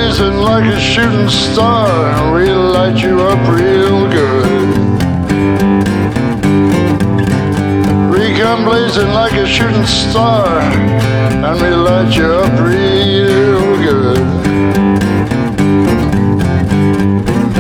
Blazing 0.09 0.39
like 0.39 0.65
a 0.65 0.81
shooting 0.81 1.29
star, 1.29 1.87
and 1.87 2.35
we 2.35 2.51
light 2.51 2.97
you 3.03 3.21
up 3.21 3.39
real 3.47 4.09
good. 4.11 4.69
We 8.11 8.35
come 8.41 8.65
blazing 8.65 9.11
like 9.13 9.35
a 9.35 9.47
shooting 9.47 9.85
star, 9.85 10.61
and 10.61 11.61
we 11.61 11.69
light 11.69 12.17
you 12.17 12.25
up 12.25 12.59
real 12.59 13.77
good. 13.85 14.19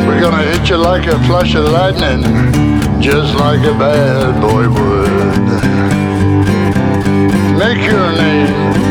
We're 0.06 0.20
gonna 0.22 0.42
hit 0.42 0.70
you 0.70 0.76
like 0.78 1.06
a 1.06 1.18
flash 1.26 1.54
of 1.54 1.66
lightning 1.66 2.22
just 3.02 3.34
like 3.34 3.60
a 3.60 3.74
bad 3.78 4.40
boy 4.40 4.68
would. 4.70 5.10
Make 7.58 7.84
your 7.84 8.12
name. 8.12 8.87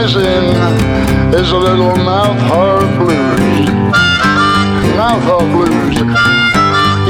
missing 0.00 0.44
is 1.38 1.50
a 1.52 1.58
little 1.58 1.94
mouth 1.94 2.40
hard 2.48 2.88
blues. 2.96 3.68
Mouth 4.96 5.24
harp 5.28 5.48
blues. 5.52 5.96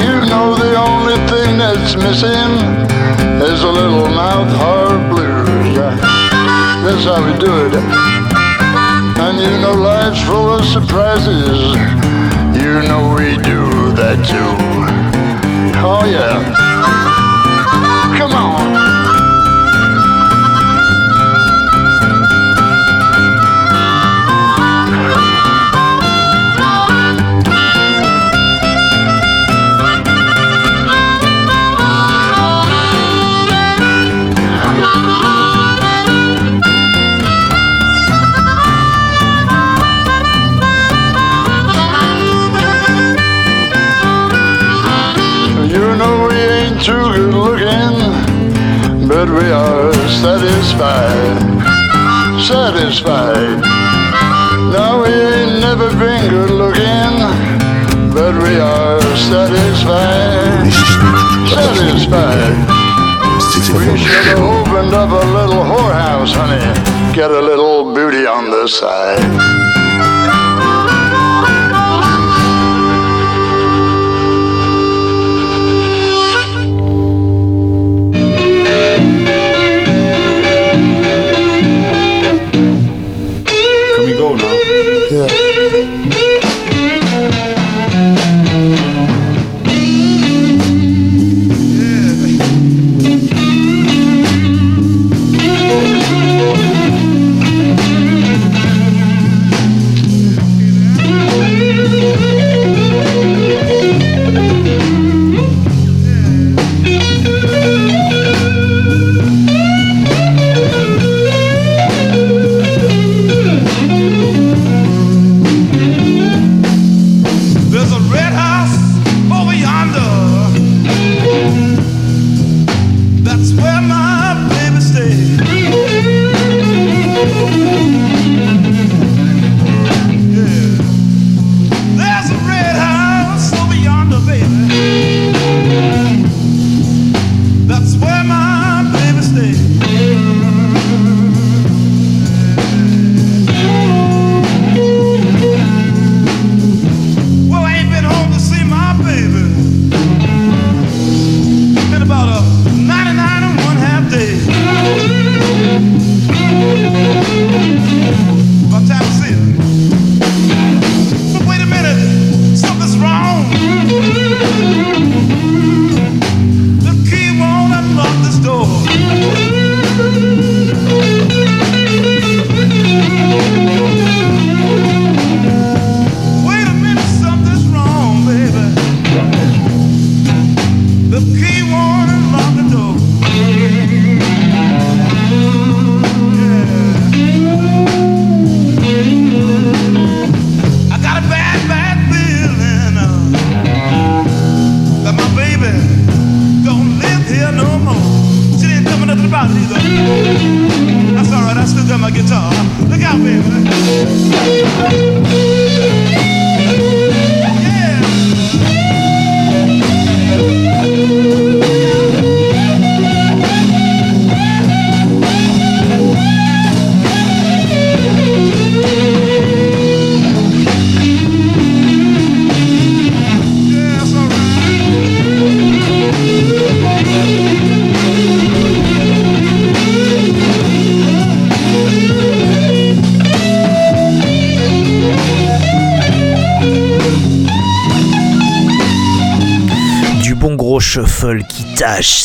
You 0.02 0.14
know 0.30 0.58
the 0.58 0.74
only 0.74 1.18
thing 1.30 1.50
that's 1.56 1.94
missing 1.94 2.50
is 3.46 3.62
a 3.62 3.70
little 3.70 4.08
mouth 4.08 4.50
hard 4.62 5.02
blues. 5.08 5.76
That's 6.82 7.04
how 7.04 7.22
we 7.24 7.32
do 7.38 7.52
it. 7.66 7.74
And 9.24 9.38
you 9.38 9.52
know 9.62 9.74
life's 9.74 10.22
full 10.26 10.54
of 10.58 10.64
surprises. 10.64 11.60
You 12.58 12.74
know 12.88 13.14
we 13.16 13.36
do 13.52 13.94
that 14.00 14.18
too. 14.26 14.52
Oh 15.78 16.04
yeah. 16.06 16.69
But 49.20 49.28
we 49.28 49.50
are 49.50 49.92
satisfied. 50.08 51.36
Satisfied. 52.40 53.60
No, 54.72 55.02
we 55.02 55.12
ain't 55.12 55.60
never 55.60 55.90
been 55.90 56.30
good 56.30 56.48
looking, 56.48 57.18
but 58.14 58.32
we 58.42 58.56
are 58.58 58.98
satisfied. 59.28 60.72
Satisfied. 61.52 62.56
We 63.76 63.98
should 63.98 64.24
have 64.32 64.38
opened 64.38 64.94
up 64.94 65.10
a 65.10 65.26
little 65.38 65.64
whorehouse, 65.64 66.32
honey. 66.32 67.14
Get 67.14 67.30
a 67.30 67.42
little 67.42 67.92
booty 67.92 68.24
on 68.24 68.50
the 68.50 68.68
side. 68.68 69.69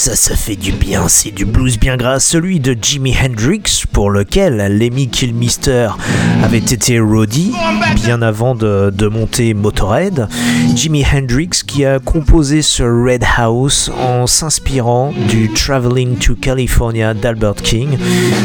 Ça, 0.06 0.16
ça 0.16 0.36
fait 0.36 0.56
du 0.56 0.72
bien. 0.72 1.08
C'est 1.08 1.32
du 1.32 1.46
blues 1.46 1.80
bien 1.80 1.98
gras, 1.98 2.20
celui 2.20 2.60
de 2.60 2.78
Jimi 2.80 3.16
Hendrix, 3.20 3.86
pour 3.92 4.12
lequel 4.12 4.58
Lemmy 4.78 5.08
Kilmister 5.08 5.90
avait 6.44 6.60
été 6.60 7.00
roadie 7.00 7.54
bien 7.96 8.22
avant 8.22 8.54
de, 8.54 9.08
monter 9.08 9.56
Motorhead. 9.56 10.28
Jimi 10.76 11.04
Hendrix 11.04 11.62
qui 11.66 11.86
a 11.86 11.98
composé 11.98 12.62
ce 12.62 12.84
Red 12.84 13.24
House 13.38 13.90
en 14.00 14.28
s'inspirant 14.28 15.12
du 15.28 15.52
Traveling 15.52 16.18
to 16.18 16.36
California 16.36 17.16
d'Albert 17.16 17.56
King. 17.56 17.98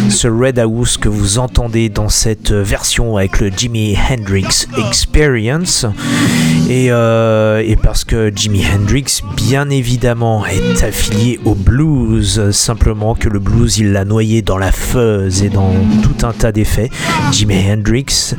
Ce 0.09 0.29
Red 0.29 0.59
House 0.59 0.97
que 0.97 1.11
vous 1.11 1.39
entendez 1.39 1.91
dans 1.91 2.09
cette 2.09 2.53
version 2.53 3.19
avec 3.19 3.39
le 3.39 3.51
Jimi 3.55 3.99
Hendrix 4.11 4.67
Experience. 4.79 5.85
Et, 6.71 6.87
euh, 6.91 7.63
et 7.67 7.77
parce 7.77 8.05
que 8.05 8.33
Jimi 8.35 8.65
Hendrix, 8.65 9.23
bien 9.37 9.69
évidemment, 9.69 10.47
est 10.47 10.85
affilié 10.85 11.41
au 11.45 11.50
blues, 11.55 12.51
simplement 12.51 13.15
que 13.15 13.29
le 13.29 13.39
blues, 13.39 13.79
il 13.79 13.93
l'a 13.93 14.05
noyé 14.05 14.43
dans 14.43 14.59
la 14.59 14.73
fuzz 14.73 15.43
et 15.43 15.49
dans 15.49 15.73
tout 16.03 16.27
un 16.27 16.33
tas 16.33 16.53
d'effets. 16.53 16.91
Jimi 17.33 17.55
Hendrix 17.71 18.35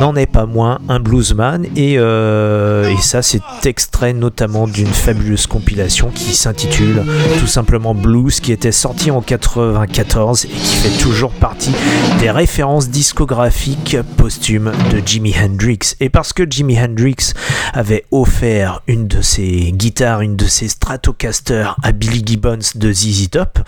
n'en 0.00 0.14
est 0.16 0.26
pas 0.26 0.46
moins 0.46 0.78
un 0.88 1.00
bluesman, 1.00 1.66
et, 1.76 1.94
euh, 1.98 2.88
et 2.88 2.96
ça, 3.00 3.22
c'est 3.22 3.40
extrait 3.64 4.12
notamment 4.12 4.66
d'une 4.66 4.86
fabuleuse 4.86 5.46
compilation 5.46 6.10
qui 6.14 6.34
s'intitule 6.34 7.02
tout 7.38 7.46
simplement 7.46 7.94
Blues, 7.94 8.40
qui 8.40 8.52
était 8.52 8.72
sortie 8.72 9.10
en 9.10 9.20
94 9.20 10.44
et 10.44 10.48
qui 10.48 10.76
fait 10.76 11.02
toujours 11.02 11.32
partie 11.32 11.72
des 12.20 12.30
références 12.30 12.88
discographiques 12.88 13.96
posthumes 14.16 14.72
de 14.92 15.02
Jimi 15.04 15.34
Hendrix. 15.38 15.94
Et 16.00 16.08
parce 16.08 16.32
que 16.32 16.44
Jimi 16.48 16.78
Hendrix 16.78 17.32
avait 17.72 18.04
offert 18.10 18.82
une 18.86 19.06
de 19.06 19.20
ses 19.20 19.72
guitares, 19.72 20.20
une 20.20 20.36
de 20.36 20.46
ses 20.46 20.68
Stratocaster 20.68 21.68
à 21.82 21.92
Billy 21.92 22.22
De 22.52 22.92
ZZ 22.92 23.30
Top, 23.30 23.60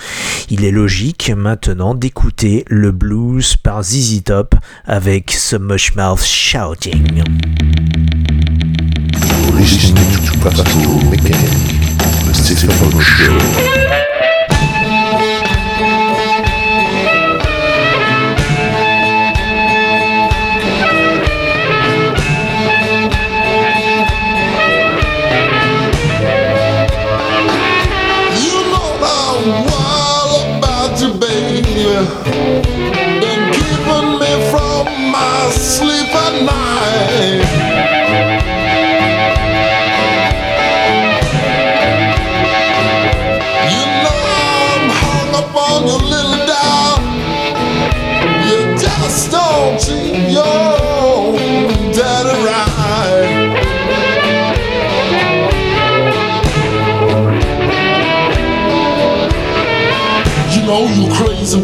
il 0.50 0.62
est 0.62 0.70
logique 0.70 1.32
maintenant 1.34 1.94
d'écouter 1.94 2.64
le 2.68 2.92
blues 2.92 3.56
par 3.56 3.82
ZZ 3.82 4.22
Top 4.24 4.54
avec 4.84 5.30
ce 5.30 5.56
Mushmouth 5.56 6.22
Shouting. 6.22 7.24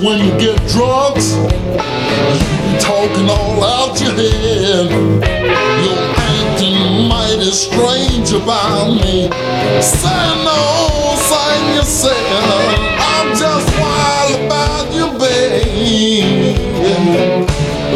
When 0.02 0.18
you 0.24 0.32
get 0.38 0.56
drugs. 0.68 1.34
You 1.36 2.78
talking 2.80 3.28
all 3.28 3.62
out 3.62 4.00
your 4.00 4.12
head. 4.12 4.90
You're 5.84 6.06
acting 6.16 7.08
mighty 7.08 7.50
strange 7.50 8.32
about 8.32 8.94
me. 8.94 9.28
Say 9.82 10.24
no, 10.44 11.14
sign 11.16 11.74
yourself. 11.74 12.16
I'm 13.12 13.36
just 13.36 13.68
wild 13.78 14.46
about 14.46 14.86
you, 14.94 15.06
babe. 15.18 16.56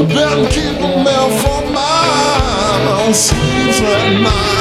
Been 0.09 0.47
keeping 0.51 1.05
me 1.05 1.17
from 1.41 1.73
my 1.73 3.13
sleeves 3.13 3.81
at 3.81 4.23
night. 4.23 4.54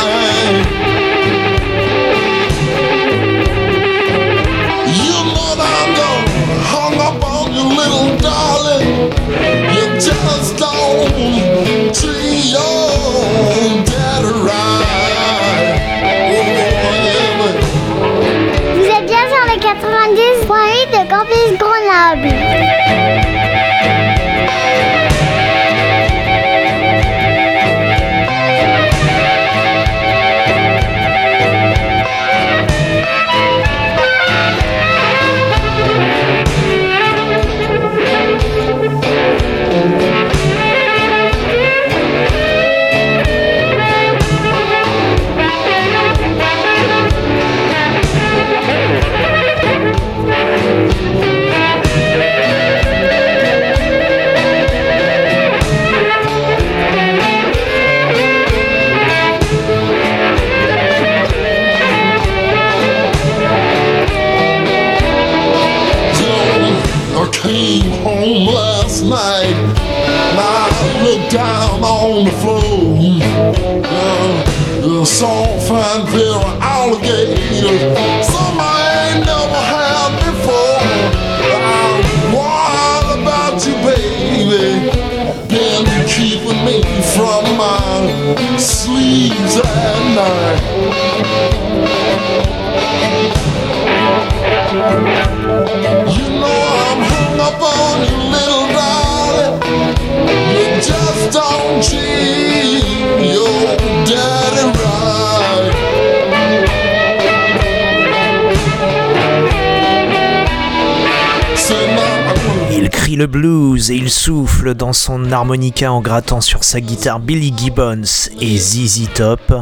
Blues 113.28 113.92
et 113.92 113.96
il 113.96 114.10
souffle 114.10 114.74
dans 114.74 114.94
son 114.94 115.32
harmonica 115.32 115.92
en 115.92 116.02
grattant 116.02 116.42
sur 116.42 116.64
sa 116.64 116.82
guitare 116.82 117.20
Billy 117.20 117.54
Gibbons 117.56 118.30
et 118.42 118.58
ZZ 118.58 119.10
Top. 119.14 119.54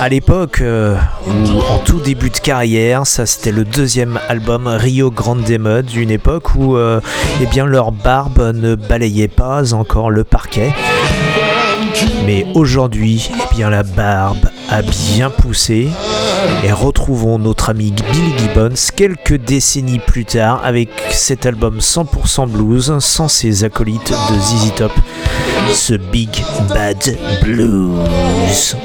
À 0.00 0.08
l'époque 0.08 0.60
euh, 0.60 0.96
en 1.70 1.78
tout 1.78 2.00
début 2.00 2.30
de 2.30 2.38
carrière, 2.38 3.06
ça 3.06 3.26
c'était 3.26 3.52
le 3.52 3.64
deuxième 3.64 4.18
album 4.28 4.66
Rio 4.66 5.10
Grande 5.10 5.48
Mode, 5.58 5.92
une 5.94 6.10
époque 6.10 6.54
où 6.54 6.76
euh, 6.76 7.00
eh 7.40 7.46
bien, 7.46 7.66
leur 7.66 7.92
barbe 7.92 8.52
ne 8.54 8.74
balayait 8.74 9.28
pas 9.28 9.74
encore 9.74 10.10
le 10.10 10.24
parquet. 10.24 10.72
Mais 12.26 12.46
aujourd'hui, 12.54 13.30
eh 13.34 13.54
bien, 13.54 13.70
la 13.70 13.82
barbe 13.82 14.48
a 14.72 14.80
bien 14.80 15.28
poussé. 15.28 15.88
Et 16.64 16.72
retrouvons 16.72 17.38
notre 17.38 17.68
ami 17.68 17.92
Billy 17.92 18.32
Gibbons 18.38 18.74
quelques 18.96 19.36
décennies 19.36 19.98
plus 19.98 20.24
tard 20.24 20.60
avec 20.64 20.88
cet 21.10 21.44
album 21.44 21.78
100% 21.78 22.48
blues 22.48 22.98
sans 22.98 23.28
ses 23.28 23.64
acolytes 23.64 24.10
de 24.10 24.38
ZZ 24.38 24.74
Top, 24.74 24.92
ce 25.72 25.94
Big 25.94 26.30
Bad 26.70 27.16
Blues. 27.42 28.76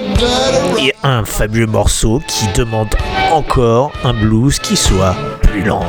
Et 0.78 0.94
un 1.04 1.24
fabuleux 1.24 1.68
morceau 1.68 2.22
qui 2.28 2.48
demande 2.54 2.94
encore 3.32 3.94
un 4.04 4.14
blues 4.14 4.60
qui 4.60 4.76
soit 4.76 5.16
plus 5.42 5.64
lent. 5.64 5.86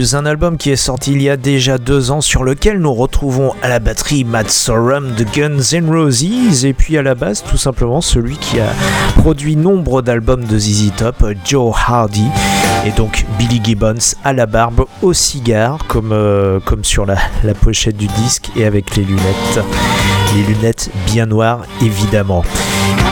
Un 0.00 0.24
album 0.24 0.56
qui 0.56 0.70
est 0.70 0.76
sorti 0.76 1.12
il 1.12 1.20
y 1.20 1.28
a 1.28 1.36
déjà 1.36 1.76
deux 1.76 2.10
ans, 2.10 2.22
sur 2.22 2.42
lequel 2.42 2.80
nous 2.80 2.94
retrouvons 2.94 3.52
à 3.60 3.68
la 3.68 3.80
batterie 3.80 4.24
Matt 4.24 4.50
Sorum 4.50 5.14
de 5.14 5.24
Guns 5.24 5.60
N' 5.72 5.90
Roses, 5.90 6.64
et 6.64 6.72
puis 6.72 6.96
à 6.96 7.02
la 7.02 7.14
base 7.14 7.44
tout 7.44 7.58
simplement 7.58 8.00
celui 8.00 8.38
qui 8.38 8.60
a 8.60 8.72
produit 9.18 9.56
nombre 9.56 10.00
d'albums 10.00 10.44
de 10.44 10.58
ZZ 10.58 10.92
Top, 10.96 11.22
Joe 11.44 11.74
Hardy, 11.86 12.24
et 12.86 12.90
donc 12.92 13.26
Billy 13.38 13.60
Gibbons 13.62 14.14
à 14.24 14.32
la 14.32 14.46
barbe, 14.46 14.86
au 15.02 15.12
cigare, 15.12 15.78
comme, 15.88 16.12
euh, 16.12 16.60
comme 16.60 16.84
sur 16.84 17.06
la, 17.06 17.16
pochette 17.60 17.96
du 17.96 18.06
disque, 18.06 18.50
et 18.56 18.64
avec 18.64 18.96
les 18.96 19.04
lunettes. 19.04 19.60
Les 20.34 20.42
lunettes 20.42 20.90
bien 21.06 21.26
noires 21.26 21.62
évidemment. 21.82 22.44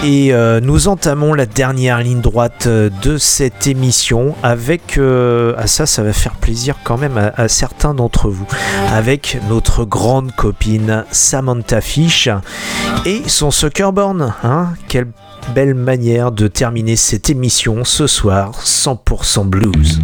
Et 0.04 0.32
euh, 0.32 0.60
nous 0.60 0.88
entamons 0.88 1.34
la 1.34 1.46
dernière 1.46 1.98
ligne 1.98 2.20
droite 2.20 2.64
euh, 2.66 2.88
de 3.02 3.18
cette 3.18 3.66
émission 3.66 4.34
avec, 4.42 4.98
ah 4.98 5.66
ça 5.66 5.86
ça 5.86 6.02
va 6.02 6.12
faire 6.12 6.34
plaisir 6.34 6.76
quand 6.84 6.96
même 6.96 7.32
à, 7.36 7.48
certains 7.48 7.94
d'entre 7.94 8.30
vous, 8.30 8.46
avec 8.92 9.38
notre 9.48 9.84
grande 9.84 10.32
copine 10.32 11.04
Samantha 11.10 11.80
Fish 11.80 12.28
et 13.04 13.22
son 13.26 13.50
Suckerborn. 13.50 14.34
Hein 14.44 14.68
belle 15.54 15.74
manière 15.74 16.32
de 16.32 16.48
terminer 16.48 16.96
cette 16.96 17.30
émission 17.30 17.84
ce 17.84 18.06
soir 18.06 18.62
100% 18.64 19.46
blues. 19.46 20.00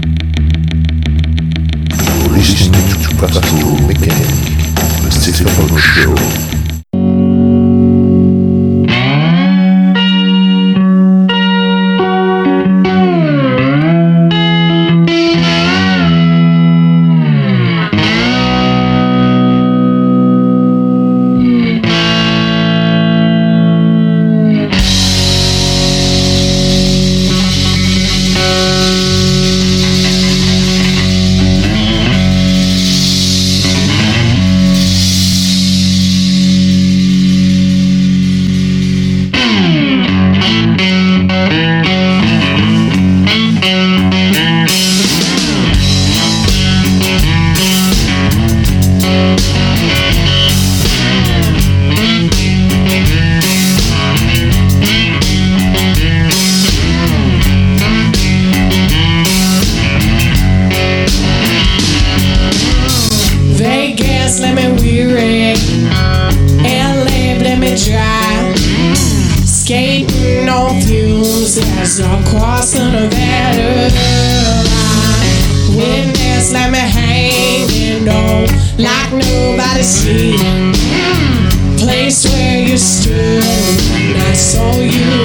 Like 78.78 79.12
nobody 79.12 79.82
see. 79.82 80.36
Hmm. 80.38 81.76
Place 81.78 82.24
where 82.24 82.60
you 82.66 82.78
stood, 82.78 83.44
and 83.44 84.16
I 84.16 84.32
saw 84.32 84.72
you 84.78 85.23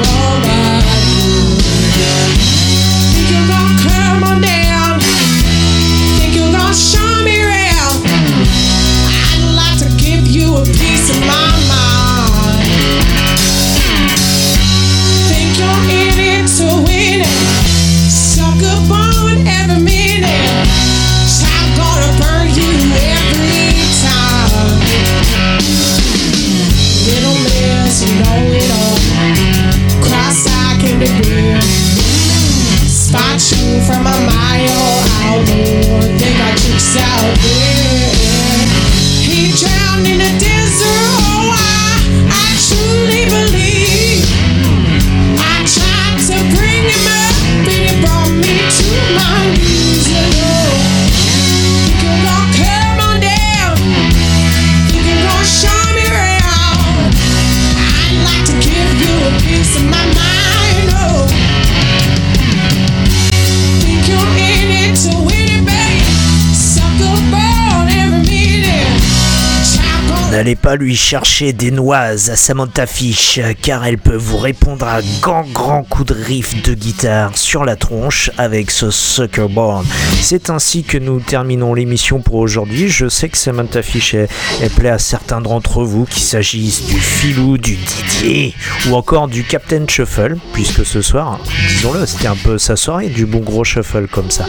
any 70.50 70.56
pas 70.70 70.76
lui 70.76 70.96
chercher 70.96 71.52
des 71.52 71.72
noises 71.72 72.30
à 72.30 72.36
Samantha 72.36 72.86
Fish, 72.86 73.40
car 73.60 73.88
elle 73.88 73.98
peut 73.98 74.16
vous 74.16 74.38
répondre 74.38 74.86
à 74.86 75.00
grand 75.20 75.42
grand 75.52 75.82
coup 75.82 76.04
de 76.04 76.14
riff 76.14 76.62
de 76.62 76.76
guitare 76.76 77.36
sur 77.36 77.66
la 77.66 77.76
tronche 77.76 78.30
avec 78.38 78.70
ce 78.70 78.92
Sucker 78.92 79.48
Born. 79.50 79.84
C'est 80.22 80.52
ainsi 80.52 80.84
que 80.84 81.00
nous 81.00 81.22
terminons 81.22 81.74
l'émission 81.74 82.22
pour 82.22 82.36
aujourd'hui. 82.36 82.88
Je 82.88 83.10
sais 83.10 83.30
que 83.30 83.38
Samantha 83.40 83.82
Fish 83.82 84.14
est, 84.14 84.30
est 84.62 84.72
plaît 84.72 84.92
à 84.92 85.00
certains 85.00 85.42
d'entre 85.42 85.84
vous, 85.84 86.06
qu'il 86.06 86.22
s'agisse 86.22 86.86
du 86.86 87.00
Filou, 87.00 87.58
du 87.58 87.76
Didier 87.76 88.54
ou 88.90 88.94
encore 88.94 89.28
du 89.28 89.44
Captain 89.46 89.88
Shuffle, 89.88 90.38
puisque 90.54 90.86
ce 90.86 91.02
soir, 91.02 91.40
disons-le, 91.68 92.06
c'était 92.06 92.28
un 92.28 92.36
peu 92.36 92.60
sa 92.60 92.76
soirée, 92.76 93.08
du 93.08 93.26
bon 93.26 93.40
gros 93.40 93.64
shuffle 93.64 94.06
comme 94.06 94.30
ça. 94.30 94.46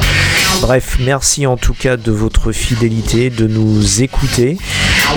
Bref, 0.61 0.99
merci 1.01 1.47
en 1.47 1.57
tout 1.57 1.73
cas 1.73 1.97
de 1.97 2.13
votre 2.13 2.53
fidélité, 2.53 3.31
de 3.31 3.47
nous 3.47 4.03
écouter. 4.03 4.59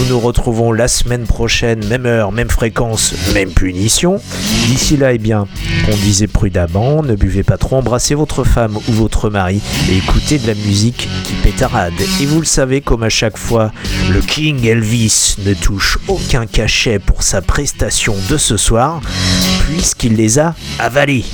Nous 0.00 0.06
nous 0.06 0.20
retrouvons 0.20 0.72
la 0.72 0.88
semaine 0.88 1.26
prochaine, 1.26 1.84
même 1.86 2.06
heure, 2.06 2.32
même 2.32 2.48
fréquence, 2.48 3.14
même 3.34 3.50
punition. 3.50 4.18
D'ici 4.66 4.96
là, 4.96 5.12
eh 5.12 5.18
bien, 5.18 5.46
conduisez 5.84 6.26
prudemment, 6.26 7.02
ne 7.02 7.14
buvez 7.14 7.42
pas 7.42 7.58
trop, 7.58 7.76
embrassez 7.76 8.14
votre 8.14 8.42
femme 8.42 8.78
ou 8.88 8.92
votre 8.92 9.28
mari 9.28 9.60
et 9.90 9.98
écoutez 9.98 10.38
de 10.38 10.46
la 10.46 10.54
musique 10.54 11.06
qui 11.24 11.34
pétarade. 11.42 11.92
Et 12.20 12.24
vous 12.24 12.40
le 12.40 12.46
savez, 12.46 12.80
comme 12.80 13.02
à 13.02 13.10
chaque 13.10 13.36
fois, 13.36 13.72
le 14.10 14.20
King 14.22 14.64
Elvis 14.64 15.36
ne 15.44 15.52
touche 15.52 15.98
aucun 16.08 16.46
cachet 16.46 16.98
pour 16.98 17.22
sa 17.22 17.42
prestation 17.42 18.14
de 18.30 18.38
ce 18.38 18.56
soir, 18.56 19.02
puisqu'il 19.66 20.16
les 20.16 20.38
a 20.38 20.54
avalés. 20.78 21.26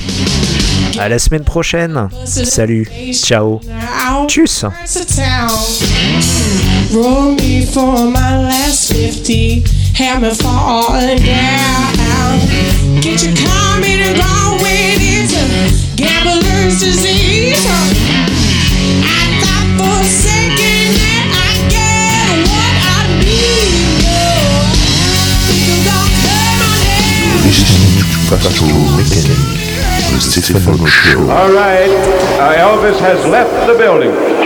À 0.99 1.09
la 1.09 1.21
semaine 1.21 1.45
prochaine. 1.45 2.09
Salut. 2.25 2.91
Ciao. 3.13 3.61
Tchuss. 4.27 4.65
To 6.89 6.95
town. 6.95 7.03
Roll 7.03 7.35
me 7.35 7.65
for 7.67 8.11
my 8.11 8.43
last 8.43 8.93
50. 8.93 9.65
Have 9.95 10.23
me 10.23 10.31
falling 10.35 11.19
down. 11.19 12.41
Get 13.01 13.23
your 13.25 13.35
car 13.37 13.81
me 13.81 13.97
to 14.03 14.13
go 14.15 14.57
with 14.61 15.01
it. 15.01 15.97
Gambler's 15.97 16.81
disease. 16.81 17.65
I 19.03 19.25
thought 19.41 19.69
for 19.79 20.01
a 20.01 20.05
second 20.05 20.89
that 20.97 21.25
I 21.33 21.53
get 21.73 22.37
what 22.47 22.75
I 22.85 23.09
need. 23.25 23.97
You 25.67 25.77
don't 25.85 26.13
hurt 26.23 26.55
my 26.61 26.77
name. 26.85 27.47
Listening 27.47 27.95
to 28.01 28.17
Pastor 28.29 28.67
Mechanic, 28.97 29.41
the 30.13 30.21
Stefano 30.21 30.87
Show. 30.87 31.21
All 31.31 31.53
right, 31.53 31.91
uh, 32.41 32.55
Elvis 32.57 32.99
has 33.01 33.25
left 33.27 33.53
the 33.67 33.75
building. 33.79 34.46